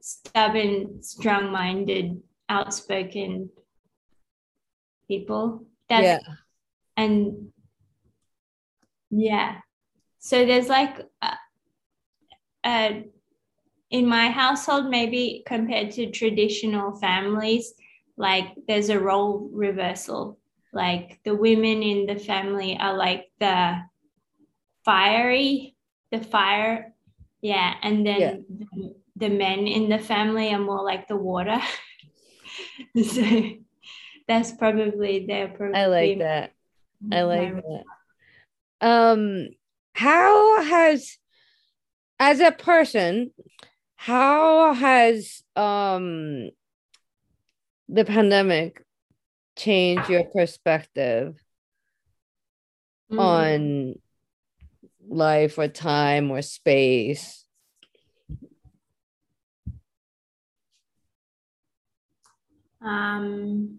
stubborn, 0.00 1.02
strong 1.02 1.50
minded, 1.50 2.22
outspoken 2.48 3.50
people. 5.08 5.66
That's 5.88 6.04
yeah. 6.04 6.18
and 6.96 7.50
yeah 9.10 9.56
so 10.18 10.44
there's 10.44 10.68
like 10.68 11.00
a, 11.22 11.32
a, 12.66 13.04
in 13.90 14.06
my 14.06 14.28
household 14.28 14.90
maybe 14.90 15.42
compared 15.46 15.90
to 15.92 16.10
traditional 16.10 16.94
families 16.96 17.72
like 18.16 18.48
there's 18.66 18.90
a 18.90 18.98
role 18.98 19.48
reversal 19.52 20.38
like 20.72 21.20
the 21.24 21.34
women 21.34 21.82
in 21.82 22.06
the 22.06 22.16
family 22.16 22.76
are 22.78 22.96
like 22.96 23.30
the 23.40 23.78
fiery 24.84 25.74
the 26.10 26.18
fire 26.18 26.92
yeah 27.42 27.74
and 27.82 28.06
then 28.06 28.20
Yeah. 28.20 28.36
the, 28.72 28.94
the 29.16 29.28
men 29.28 29.66
in 29.66 29.88
the 29.88 29.98
family 29.98 30.52
are 30.52 30.58
more 30.58 30.82
like 30.84 31.08
the 31.08 31.16
water 31.16 31.58
so 33.04 33.22
that's 34.26 34.52
probably 34.52 35.26
they're 35.26 35.48
probably 35.48 35.78
I 35.80 35.86
like 35.86 36.18
that. 36.18 36.52
I 37.10 37.22
like 37.22 37.54
that. 37.54 37.84
Um, 38.80 39.48
how 39.94 40.62
has, 40.62 41.16
as 42.20 42.40
a 42.40 42.52
person, 42.52 43.32
how 43.96 44.74
has 44.74 45.42
um 45.56 46.50
the 47.88 48.04
pandemic 48.04 48.82
changed 49.56 50.10
your 50.10 50.24
perspective 50.24 51.36
Mm. 53.10 53.18
on 53.18 53.94
life 55.08 55.58
or 55.58 55.68
time 55.68 56.30
or 56.30 56.42
space? 56.42 57.44
um 62.80 63.78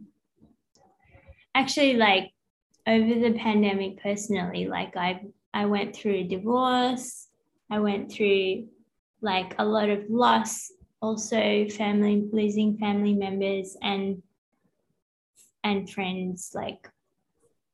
actually 1.55 1.93
like 1.93 2.31
over 2.87 3.19
the 3.19 3.33
pandemic 3.39 4.01
personally 4.01 4.67
like 4.67 4.95
i 4.97 5.21
i 5.53 5.65
went 5.65 5.95
through 5.95 6.13
a 6.13 6.23
divorce 6.23 7.27
i 7.69 7.79
went 7.79 8.11
through 8.11 8.67
like 9.21 9.55
a 9.57 9.65
lot 9.65 9.89
of 9.89 10.03
loss 10.09 10.71
also 11.01 11.67
family 11.69 12.27
losing 12.31 12.77
family 12.77 13.13
members 13.13 13.77
and 13.81 14.21
and 15.63 15.89
friends 15.89 16.51
like 16.53 16.89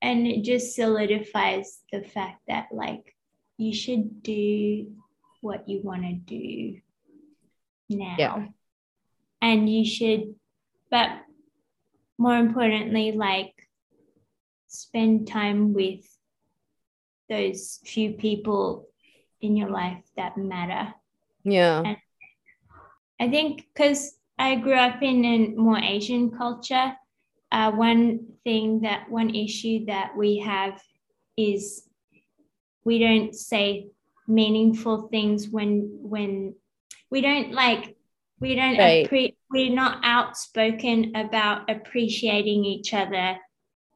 and 0.01 0.27
it 0.27 0.43
just 0.43 0.75
solidifies 0.75 1.79
the 1.91 2.01
fact 2.01 2.41
that 2.47 2.67
like 2.71 3.14
you 3.57 3.73
should 3.73 4.21
do 4.23 4.91
what 5.41 5.67
you 5.69 5.81
want 5.83 6.03
to 6.03 6.13
do 6.13 6.79
now 7.89 8.15
Yeah. 8.17 8.47
and 9.41 9.69
you 9.69 9.85
should 9.85 10.35
but 10.89 11.09
more 12.17 12.37
importantly 12.37 13.11
like 13.11 13.53
spend 14.67 15.27
time 15.27 15.73
with 15.73 16.05
those 17.29 17.79
few 17.85 18.13
people 18.13 18.87
in 19.41 19.55
your 19.55 19.69
life 19.69 20.03
that 20.15 20.37
matter 20.37 20.93
Yeah. 21.43 21.83
And- 21.85 21.97
I 23.19 23.29
think 23.29 23.67
because 23.73 24.17
I 24.37 24.55
grew 24.55 24.73
up 24.75 25.01
in 25.01 25.23
a 25.23 25.47
more 25.55 25.77
Asian 25.79 26.31
culture, 26.31 26.97
uh, 27.51 27.71
one 27.71 28.27
thing 28.43 28.81
that 28.81 29.09
one 29.09 29.33
issue 29.33 29.85
that 29.85 30.17
we 30.17 30.39
have 30.39 30.81
is 31.37 31.87
we 32.85 32.99
don't 32.99 33.35
say 33.35 33.87
meaningful 34.27 35.07
things 35.09 35.49
when 35.49 35.89
when 36.01 36.55
we 37.11 37.21
don't 37.21 37.51
like 37.51 37.95
we 38.39 38.55
don't 38.55 38.77
Right. 38.77 39.09
appre- 39.09 39.35
we're 39.49 39.73
not 39.73 39.99
outspoken 40.03 41.15
about 41.15 41.69
appreciating 41.69 42.65
each 42.65 42.93
other 42.93 43.37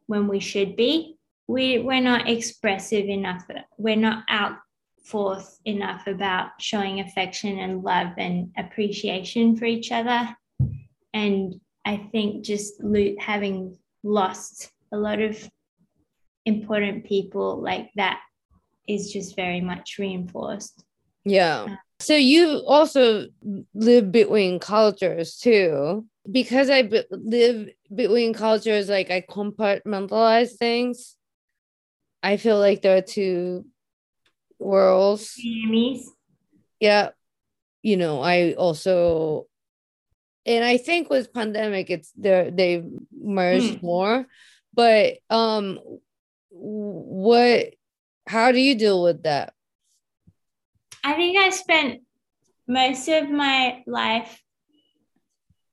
when 0.07 0.27
we 0.27 0.39
should 0.39 0.75
be. 0.75 1.17
We 1.47 1.79
we're 1.79 2.01
not 2.01 2.29
expressive 2.29 3.05
enough. 3.05 3.43
We're 3.77 3.95
not 3.95 4.23
out 4.29 4.57
forth 5.03 5.59
enough 5.65 6.07
about 6.07 6.51
showing 6.59 6.99
affection 6.99 7.57
and 7.59 7.83
love 7.83 8.13
and 8.17 8.51
appreciation 8.57 9.55
for 9.57 9.65
each 9.65 9.91
other. 9.91 10.35
And 11.13 11.59
I 11.85 11.97
think 12.11 12.45
just 12.45 12.81
lo- 12.83 13.15
having 13.19 13.77
lost 14.03 14.71
a 14.91 14.97
lot 14.97 15.19
of 15.21 15.49
important 16.45 17.05
people 17.05 17.59
like 17.61 17.89
that 17.95 18.19
is 18.89 19.13
just 19.13 19.35
very 19.35 19.61
much 19.61 19.97
reinforced. 19.99 20.83
Yeah. 21.23 21.77
So 21.99 22.15
you 22.15 22.63
also 22.65 23.27
live 23.73 24.11
between 24.11 24.59
cultures 24.59 25.37
too. 25.37 26.05
Because 26.29 26.69
I 26.69 26.89
live 27.11 27.69
between 27.93 28.33
cultures, 28.33 28.89
like 28.89 29.09
I 29.11 29.21
compartmentalize 29.21 30.57
things. 30.57 31.15
I 32.21 32.37
feel 32.37 32.59
like 32.59 32.81
there 32.81 32.97
are 32.97 33.01
two 33.01 33.65
worlds. 34.59 35.39
Yeah. 36.79 37.09
You 37.81 37.97
know, 37.97 38.21
I 38.21 38.53
also 38.53 39.47
and 40.45 40.63
I 40.63 40.77
think 40.77 41.09
with 41.09 41.33
pandemic 41.33 41.89
it's 41.89 42.11
there 42.15 42.51
they've 42.51 42.85
merged 43.11 43.79
Mm. 43.79 43.83
more. 43.83 44.27
But 44.73 45.17
um 45.29 45.79
what 46.49 47.73
how 48.29 48.51
do 48.51 48.59
you 48.59 48.75
deal 48.75 49.01
with 49.01 49.23
that? 49.23 49.53
I 51.03 51.15
think 51.15 51.35
I 51.35 51.49
spent 51.49 52.01
most 52.67 53.07
of 53.07 53.27
my 53.27 53.81
life 53.87 54.39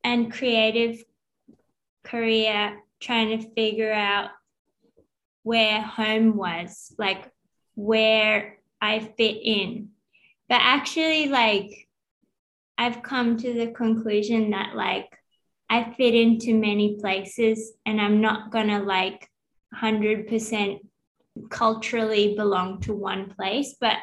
and 0.02 0.32
creative 0.32 1.04
career 2.02 2.78
trying 2.98 3.38
to 3.38 3.50
figure 3.50 3.92
out 3.92 4.30
where 5.42 5.82
home 5.82 6.34
was, 6.34 6.94
like 6.96 7.30
where 7.74 8.56
I 8.80 9.00
fit 9.00 9.36
in. 9.42 9.90
But 10.48 10.60
actually, 10.62 11.28
like, 11.28 11.88
I've 12.78 13.02
come 13.02 13.36
to 13.36 13.52
the 13.52 13.66
conclusion 13.66 14.52
that, 14.52 14.74
like, 14.74 15.10
I 15.68 15.92
fit 15.92 16.14
into 16.14 16.54
many 16.54 16.96
places 16.98 17.72
and 17.84 18.00
I'm 18.00 18.22
not 18.22 18.50
gonna, 18.50 18.82
like, 18.82 19.28
100% 19.74 20.80
culturally 21.50 22.34
belong 22.34 22.80
to 22.82 22.94
one 22.94 23.30
place, 23.30 23.76
but 23.80 23.96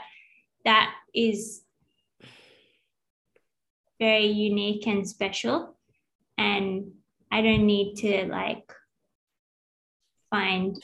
that 0.66 0.94
is 1.14 1.62
very 4.00 4.28
unique 4.28 4.88
and 4.88 5.08
special. 5.08 5.78
And 6.38 6.92
I 7.32 7.42
don't 7.42 7.66
need 7.66 7.96
to 7.98 8.26
like 8.26 8.72
find 10.30 10.82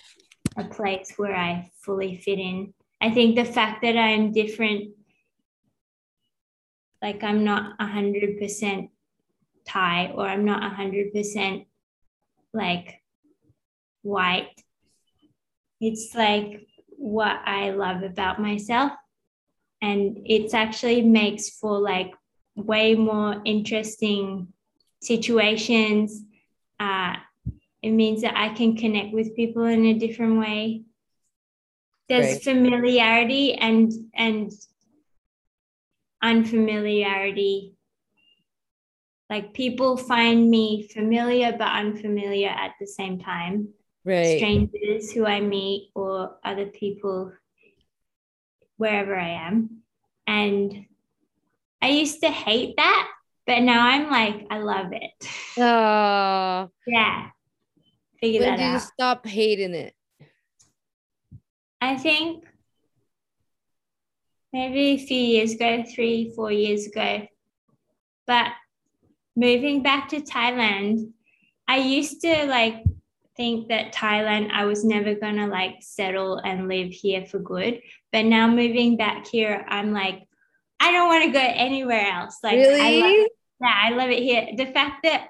a 0.58 0.64
place 0.66 1.14
where 1.18 1.36
I 1.36 1.72
fully 1.82 2.18
fit 2.18 2.40
in. 2.40 2.74
I 3.02 3.12
think 3.12 3.36
the 3.36 3.46
fact 3.46 3.82
that 3.82 3.98
I'm 3.98 4.32
different, 4.32 4.92
like 7.02 7.24
I'm 7.24 7.44
not 7.44 7.78
100% 7.80 8.90
Thai 9.66 10.12
or 10.16 10.28
I'm 10.28 10.46
not 10.46 10.62
100% 10.74 11.66
like 12.54 13.02
white, 14.02 14.64
it's 15.80 16.14
like 16.16 16.68
what 16.90 17.40
I 17.46 17.72
love 17.72 18.04
about 18.04 18.42
myself. 18.42 18.92
And 19.82 20.20
it's 20.26 20.54
actually 20.54 21.02
makes 21.02 21.50
for 21.50 21.80
like 21.80 22.14
way 22.56 22.96
more 22.96 23.42
interesting 23.46 24.50
situations. 25.02 26.22
Uh, 26.80 27.16
it 27.82 27.92
means 27.92 28.22
that 28.22 28.36
i 28.36 28.50
can 28.50 28.76
connect 28.76 29.14
with 29.14 29.36
people 29.36 29.66
in 29.66 29.86
a 29.86 29.94
different 29.94 30.40
way. 30.40 30.84
There's 32.10 32.34
Right. 32.34 32.44
familiarity 32.44 33.54
and 33.54 33.92
and 34.14 34.52
unfamiliarity. 36.22 37.76
Like 39.30 39.54
people 39.54 39.96
find 39.96 40.50
me 40.50 40.88
familiar 40.92 41.52
but 41.52 41.72
unfamiliar 41.72 42.50
at 42.50 42.74
the 42.80 42.88
same 42.88 43.20
time 43.20 43.70
Right. 44.06 44.38
strangers 44.38 45.12
who 45.12 45.26
I 45.26 45.42
meet 45.42 45.92
or 45.94 46.38
other 46.44 46.68
people 46.68 47.34
wherever 48.78 49.16
I 49.16 49.30
am. 49.30 49.82
And 50.26 50.86
I 51.82 51.90
used 51.90 52.22
to 52.22 52.30
hate 52.30 52.76
that, 52.78 53.12
but 53.46 53.62
now 53.62 53.86
I'm 53.86 54.10
like, 54.10 54.48
I 54.50 54.60
love 54.60 54.92
it. 54.94 55.62
Uh, 55.62 56.68
yeah. 56.88 57.30
Figure 58.20 58.42
when 58.42 58.58
that 58.58 58.58
did 58.58 58.74
you 58.74 58.80
stop 58.80 59.26
hating 59.26 59.74
it? 59.74 59.94
I 61.82 61.96
think 61.96 62.44
maybe 64.52 65.02
a 65.02 65.06
few 65.06 65.22
years 65.22 65.54
ago, 65.54 65.84
three, 65.84 66.34
four 66.36 66.52
years 66.52 66.88
ago. 66.88 67.28
But 68.28 68.48
moving 69.36 69.82
back 69.82 70.10
to 70.10 70.22
Thailand, 70.22 71.12
I 71.68 71.78
used 71.78 72.22
to 72.22 72.46
like 72.46 72.84
think 73.40 73.70
that 73.70 73.94
Thailand, 73.94 74.52
I 74.52 74.66
was 74.66 74.84
never 74.84 75.16
gonna 75.16 75.48
like 75.48 75.78
settle 75.80 76.40
and 76.40 76.68
live 76.68 76.92
here 76.92 77.26
for 77.26 77.40
good. 77.40 77.80
But 78.12 78.26
now 78.26 78.50
moving 78.50 78.98
back 78.98 79.26
here, 79.28 79.66
I'm 79.70 79.94
like, 79.94 80.28
I 80.82 80.92
don't 80.92 81.08
want 81.08 81.24
to 81.24 81.32
go 81.32 81.40
anywhere 81.40 82.06
else. 82.12 82.40
Like, 82.44 82.58
really? 82.58 82.82
I 82.82 83.00
love 83.00 83.12
it. 83.12 83.32
Yeah, 83.62 83.74
I 83.74 83.90
love 83.92 84.10
it 84.10 84.24
here. 84.24 84.50
The 84.58 84.66
fact 84.74 85.04
that 85.04 85.30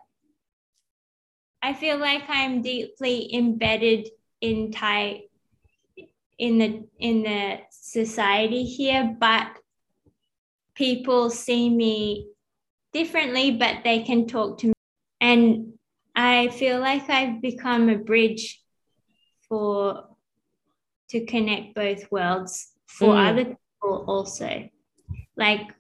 I 1.62 1.74
feel 1.74 2.00
like 2.00 2.24
I'm 2.28 2.64
deeply 2.64 3.34
embedded 3.36 4.10
in 4.42 4.72
Thai 4.72 5.26
in 6.40 6.58
the 6.58 6.88
in 6.98 7.22
the 7.22 7.60
society 7.70 8.64
here, 8.64 9.16
but 9.20 9.48
people 10.74 11.30
see 11.30 11.70
me 11.70 12.30
differently, 12.92 13.52
but 13.52 13.84
they 13.84 14.02
can 14.02 14.26
talk 14.26 14.58
to 14.60 14.68
me. 14.68 14.74
And 15.22 15.74
I 16.20 16.50
feel 16.50 16.82
like 16.82 17.10
I've 17.10 17.42
become 17.42 17.88
a 17.88 17.98
bridge 17.98 18.62
for 19.48 20.04
to 21.12 21.26
connect 21.26 21.76
both 21.76 22.12
worlds 22.12 22.74
for 22.88 23.14
mm. 23.14 23.30
other 23.30 23.46
people 23.46 24.04
also. 24.06 24.70
Like, 25.38 25.74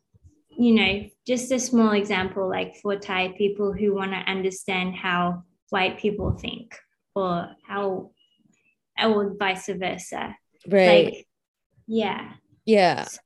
you 0.49 0.75
know, 0.75 1.09
just 1.27 1.51
a 1.51 1.59
small 1.59 1.91
example, 1.91 2.47
like 2.47 2.77
for 2.77 2.95
Thai 2.95 3.33
people 3.37 3.73
who 3.73 3.93
want 3.93 4.11
to 4.11 4.17
understand 4.17 4.95
how 4.95 5.43
white 5.71 5.99
people 5.99 6.31
think 6.31 6.73
or 7.15 7.49
how 7.67 8.11
or 8.97 9.35
vice 9.37 9.67
versa. 9.67 10.37
Right. 10.65 11.05
Like, 11.05 11.27
yeah. 11.85 12.31
Yeah. 12.65 13.03
So 13.03 13.19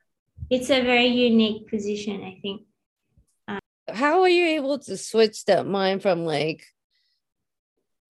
it's 0.50 0.72
a 0.72 0.82
very 0.82 1.08
unique 1.08 1.70
position, 1.70 2.24
I 2.24 2.40
think. 2.42 2.62
Um, 3.48 3.60
how 3.94 4.22
are 4.22 4.30
you 4.30 4.46
able 4.58 4.80
to 4.80 4.98
switch 4.98 5.46
that 5.46 5.68
mind 5.68 6.02
from 6.02 6.26
like, 6.26 6.66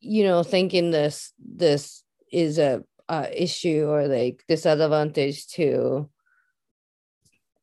you 0.02 0.24
know, 0.24 0.42
thinking 0.42 0.90
this 0.90 1.32
this 1.38 2.02
is 2.30 2.58
a 2.58 2.82
uh, 3.08 3.26
issue 3.32 3.86
or 3.88 4.08
like 4.08 4.44
disadvantage 4.48 5.46
to 5.46 6.08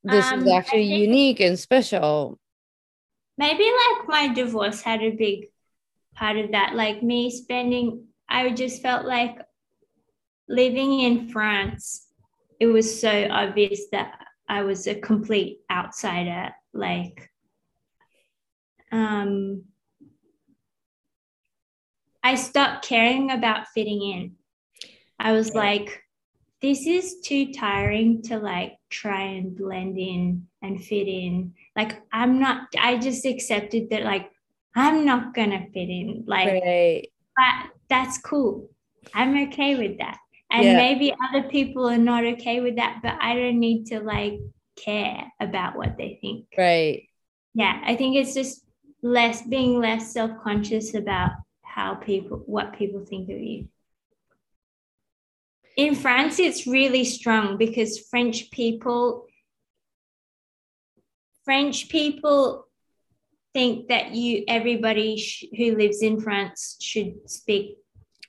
this 0.04 0.26
um, 0.32 0.42
is 0.42 0.52
actually 0.52 0.84
unique 0.84 1.40
and 1.40 1.60
special. 1.60 2.40
Maybe 3.38 3.64
like 3.64 4.08
my 4.08 4.34
divorce 4.34 4.82
had 4.82 5.02
a 5.02 5.12
big 5.12 5.48
part 6.16 6.38
of 6.38 6.52
that. 6.52 6.76
Like 6.76 7.04
me 7.04 7.30
spending, 7.30 8.06
I 8.28 8.50
just 8.52 8.82
felt 8.82 9.06
like 9.06 9.38
living 10.48 11.02
in 11.02 11.30
France, 11.30 12.08
it 12.60 12.68
was 12.68 13.00
so 13.00 13.28
obvious 13.30 13.88
that 13.92 14.20
I 14.48 14.64
was 14.64 14.88
a 14.88 14.96
complete 14.96 15.60
outsider. 15.70 16.54
Like, 16.74 17.30
um, 18.92 19.64
I 22.24 22.36
stopped 22.36 22.86
caring 22.86 23.32
about 23.32 23.68
fitting 23.70 24.02
in. 24.02 24.36
I 25.20 25.32
was 25.34 25.54
like, 25.54 26.04
this 26.62 26.86
is 26.86 27.22
too 27.22 27.54
tiring 27.54 28.22
to 28.24 28.38
like 28.38 28.78
try 28.90 29.22
and 29.22 29.56
blend 29.56 29.98
in 29.98 30.48
and 30.62 30.84
fit 30.84 31.08
in. 31.08 31.54
Like, 31.76 32.02
I'm 32.12 32.40
not, 32.40 32.68
I 32.80 32.98
just 32.98 33.26
accepted 33.26 33.90
that, 33.92 34.04
like, 34.04 34.30
I'm 34.76 35.06
not 35.06 35.34
gonna 35.34 35.66
fit 35.74 35.90
in. 35.90 36.24
Like, 36.28 36.62
right. 36.64 37.08
but 37.36 37.72
that's 37.90 38.18
cool. 38.20 38.70
I'm 39.14 39.38
okay 39.48 39.76
with 39.76 39.98
that. 40.00 40.18
And 40.52 40.66
yeah. 40.66 40.76
maybe 40.76 41.14
other 41.30 41.48
people 41.48 41.88
are 41.88 41.98
not 41.98 42.26
okay 42.26 42.60
with 42.60 42.76
that, 42.78 43.00
but 43.04 43.16
I 43.22 43.36
don't 43.36 43.60
need 43.60 43.86
to 43.88 44.00
like 44.00 44.40
care 44.76 45.32
about 45.40 45.76
what 45.76 45.98
they 45.98 46.18
think. 46.22 46.46
Right. 46.58 47.08
Yeah. 47.54 47.82
I 47.86 47.96
think 47.96 48.16
it's 48.16 48.34
just 48.34 48.66
less 49.02 49.42
being 49.44 49.80
less 49.80 50.12
self-conscious 50.12 50.96
about 50.96 51.32
how 51.80 51.96
people 51.96 52.44
what 52.46 52.78
people 52.78 53.06
think 53.06 53.30
of 53.30 53.40
you. 53.40 53.70
In 55.78 55.96
France, 55.96 56.40
it's 56.40 56.68
really 56.68 57.06
strong 57.06 57.58
because 57.58 58.00
French 58.12 58.52
people 58.52 59.28
French 61.46 61.90
people 61.90 62.68
think 63.54 63.88
that 63.88 64.12
you 64.12 64.44
everybody 64.48 65.18
sh- 65.18 65.46
who 65.58 65.76
lives 65.76 66.02
in 66.02 66.20
France 66.20 66.76
should 66.82 67.30
speak 67.30 67.78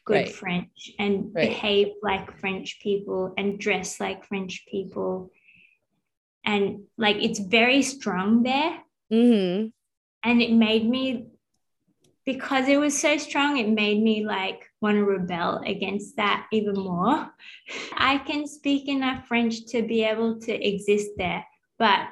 good 0.04 0.26
right. 0.26 0.30
French 0.30 0.92
and 0.98 1.14
right. 1.34 1.48
behave 1.48 1.88
like 2.02 2.38
French 2.38 2.78
people 2.80 3.34
and 3.36 3.58
dress 3.58 4.00
like 4.00 4.24
French 4.26 4.64
people. 4.70 5.30
And 6.44 6.84
like 6.96 7.16
it's 7.16 7.38
very 7.38 7.82
strong 7.82 8.42
there. 8.42 8.78
Mm-hmm. 9.12 9.68
And 10.22 10.42
it 10.42 10.52
made 10.52 10.88
me, 10.88 11.26
because 12.32 12.68
it 12.68 12.78
was 12.78 12.96
so 12.96 13.16
strong, 13.16 13.56
it 13.56 13.68
made 13.68 14.00
me 14.00 14.24
like 14.24 14.62
want 14.80 14.96
to 14.96 15.04
rebel 15.04 15.60
against 15.66 16.14
that 16.16 16.46
even 16.52 16.74
more. 16.74 17.28
I 17.96 18.18
can 18.18 18.46
speak 18.46 18.86
enough 18.86 19.26
French 19.26 19.66
to 19.70 19.82
be 19.82 20.04
able 20.04 20.38
to 20.42 20.52
exist 20.52 21.10
there, 21.16 21.44
but 21.76 22.06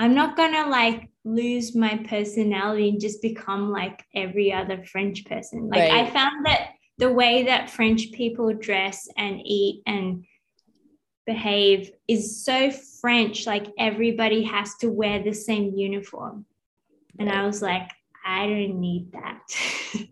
I'm 0.00 0.16
not 0.16 0.36
going 0.36 0.54
to 0.54 0.68
like 0.68 1.08
lose 1.24 1.76
my 1.76 1.98
personality 2.08 2.88
and 2.88 3.00
just 3.00 3.22
become 3.22 3.70
like 3.70 4.04
every 4.12 4.52
other 4.52 4.84
French 4.84 5.24
person. 5.24 5.68
Like 5.68 5.88
right. 5.88 6.06
I 6.06 6.10
found 6.10 6.44
that 6.46 6.70
the 6.98 7.12
way 7.12 7.44
that 7.44 7.70
French 7.70 8.10
people 8.10 8.52
dress 8.54 9.06
and 9.16 9.40
eat 9.44 9.82
and 9.86 10.24
behave 11.26 11.92
is 12.08 12.44
so 12.44 12.72
French. 13.00 13.46
Like 13.46 13.66
everybody 13.78 14.42
has 14.42 14.74
to 14.80 14.90
wear 14.90 15.22
the 15.22 15.32
same 15.32 15.74
uniform. 15.76 16.44
And 17.20 17.30
I 17.30 17.46
was 17.46 17.62
like, 17.62 17.88
I 18.28 18.46
don't 18.46 18.78
need 18.78 19.12
that. 19.12 19.40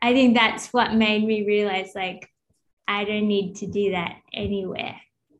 I 0.00 0.12
think 0.12 0.36
that's 0.36 0.72
what 0.72 0.94
made 0.94 1.24
me 1.24 1.44
realize 1.44 1.90
like 1.94 2.30
I 2.86 3.02
don't 3.04 3.26
need 3.26 3.56
to 3.56 3.66
do 3.66 3.90
that 3.90 4.18
anywhere. 4.32 4.94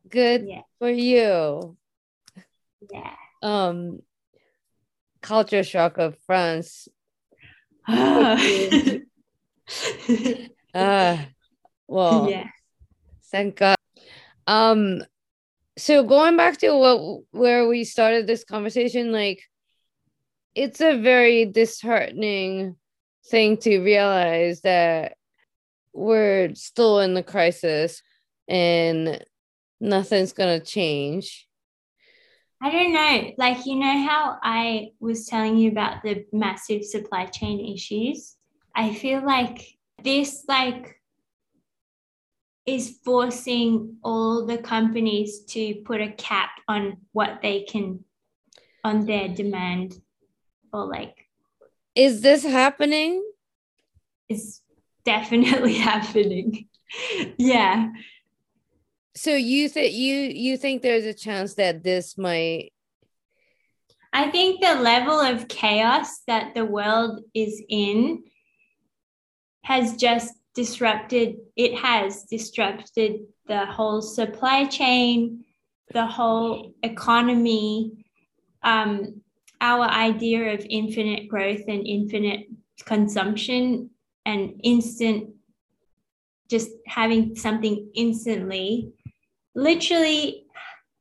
Good 0.09 0.47
yeah. 0.49 0.63
for 0.81 0.91
you. 0.91 1.77
Yeah. 2.91 3.15
Um 3.41 4.03
culture 5.23 5.63
shock 5.63 5.99
of 5.99 6.19
France. 6.27 6.89
uh, 7.87 8.37
well, 11.87 12.29
yeah. 12.29 12.49
Thank 13.31 13.57
God. 13.57 13.77
Um, 14.49 15.05
so 15.79 16.03
going 16.03 16.37
back 16.37 16.59
to 16.59 16.71
what 16.77 17.23
where 17.31 17.69
we 17.69 17.85
started 17.85 18.27
this 18.27 18.43
conversation, 18.43 19.13
like 19.13 19.41
it's 20.57 20.81
a 20.81 20.97
very 20.97 21.45
disheartening 21.45 22.77
thing 23.27 23.59
to 23.59 23.81
realize 23.81 24.63
that 24.63 25.19
we're 25.93 26.55
still 26.55 27.01
in 27.01 27.13
the 27.13 27.23
crisis 27.23 28.03
and 28.49 29.23
nothing's 29.81 30.33
gonna 30.33 30.61
change. 30.61 31.47
I 32.63 32.71
don't 32.71 32.95
know. 32.95 33.33
Like, 33.37 33.67
you 33.67 33.77
know 33.77 34.03
how 34.07 34.39
I 34.43 34.93
was 34.99 35.27
telling 35.27 35.59
you 35.59 35.71
about 35.71 36.03
the 36.03 36.25
massive 36.33 36.85
supply 36.87 37.27
chain 37.27 37.75
issues? 37.75 38.37
I 38.75 38.95
feel 38.95 39.25
like 39.25 39.77
this 40.03 40.45
like 40.49 41.03
is 42.65 42.99
forcing 43.05 43.97
all 44.03 44.47
the 44.47 44.57
companies 44.57 45.41
to 45.49 45.75
put 45.85 46.01
a 46.01 46.13
cap 46.13 46.51
on 46.67 46.97
what 47.13 47.41
they 47.43 47.65
can 47.65 48.03
on 48.83 49.05
their 49.05 49.29
demand 49.29 50.01
or 50.77 50.87
like 50.87 51.15
is 51.95 52.21
this 52.21 52.45
happening? 52.45 53.25
It's 54.29 54.61
definitely 55.05 55.75
happening. 55.93 56.69
Yeah. 57.39 57.89
So 59.15 59.35
you 59.35 59.69
think 59.69 59.95
you 59.95 60.15
you 60.15 60.57
think 60.57 60.83
there's 60.83 61.07
a 61.07 61.15
chance 61.15 61.55
that 61.55 61.83
this 61.83 62.19
might 62.19 62.71
i 64.13 64.31
think 64.31 64.61
the 64.61 64.75
level 64.75 65.19
of 65.19 65.49
chaos 65.49 66.21
that 66.27 66.55
the 66.55 66.65
world 66.65 67.21
is 67.35 67.63
in 67.69 68.23
has 69.67 69.97
just 69.97 70.33
disrupted, 70.55 71.37
it 71.57 71.77
has 71.77 72.23
disrupted 72.23 73.21
the 73.49 73.67
whole 73.67 74.01
supply 74.01 74.65
chain, 74.65 75.45
the 75.93 76.07
whole 76.07 76.73
economy, 76.85 78.05
um, 78.63 79.21
our 79.61 79.85
idea 79.85 80.55
of 80.55 80.67
infinite 80.69 81.29
growth 81.29 81.63
and 81.69 81.87
infinite 81.87 82.47
consumption 82.85 83.91
and 84.25 84.61
instant, 84.63 85.31
just 86.49 86.71
having 86.87 87.37
something 87.37 87.91
instantly, 87.95 88.93
literally 89.55 90.45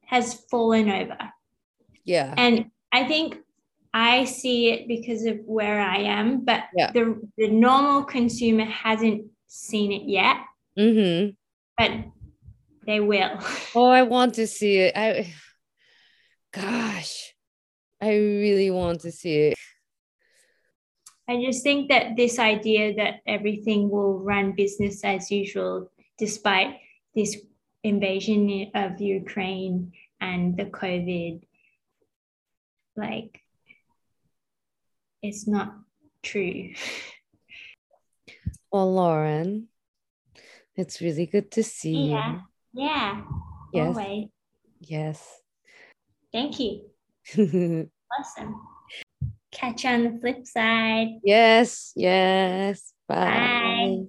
has 0.05 0.33
fallen 0.49 0.89
over. 0.89 1.17
Yeah. 2.03 2.33
And 2.37 2.71
I 2.91 3.05
think 3.07 3.37
I 3.93 4.25
see 4.25 4.71
it 4.71 4.87
because 4.87 5.25
of 5.25 5.39
where 5.45 5.81
I 5.81 5.97
am, 5.99 6.45
but 6.45 6.63
yeah. 6.75 6.91
the 6.91 7.21
the 7.37 7.47
normal 7.47 8.03
consumer 8.03 8.65
hasn't 8.65 9.25
seen 9.47 9.91
it 9.91 10.09
yet. 10.09 10.37
Mm-hmm. 10.77 11.31
But 11.77 11.91
they 12.85 12.99
will. 12.99 13.39
Oh, 13.75 13.87
I 13.87 14.03
want 14.03 14.35
to 14.35 14.47
see 14.47 14.77
it. 14.77 14.95
I 14.95 15.33
gosh, 16.53 17.34
I 18.01 18.13
really 18.15 18.71
want 18.71 19.01
to 19.01 19.11
see 19.11 19.51
it. 19.51 19.57
I 21.27 21.41
just 21.43 21.63
think 21.63 21.89
that 21.89 22.15
this 22.15 22.37
idea 22.37 22.93
that 22.95 23.21
everything 23.25 23.89
will 23.89 24.19
run 24.19 24.53
business 24.53 25.03
as 25.03 25.31
usual 25.31 25.91
despite 26.17 26.77
this 27.15 27.35
invasion 27.83 28.71
of 28.75 29.01
Ukraine 29.01 29.91
and 30.21 30.55
the 30.55 30.65
COVID, 30.65 31.41
like, 32.95 33.41
it's 35.21 35.47
not 35.47 35.75
true. 36.21 36.73
Well, 38.71 38.93
Lauren, 38.93 39.69
it's 40.75 40.99
really 40.99 41.27
good 41.27 41.49
to 41.51 41.63
see 41.63 42.09
yeah. 42.11 42.33
you. 42.33 42.41
Yeah. 42.83 43.21
Yes. 43.71 43.87
Always. 43.87 44.25
Yes. 44.81 45.41
Thank 46.33 46.59
you. 46.59 46.81
awesome. 48.19 48.61
Catch 49.51 49.83
you 49.83 49.89
on 49.89 50.03
the 50.03 50.19
flip 50.19 50.45
side. 50.45 51.19
Yes. 51.23 51.93
Yes. 51.95 52.93
Bye. 53.07 53.25
Bye. 53.25 54.05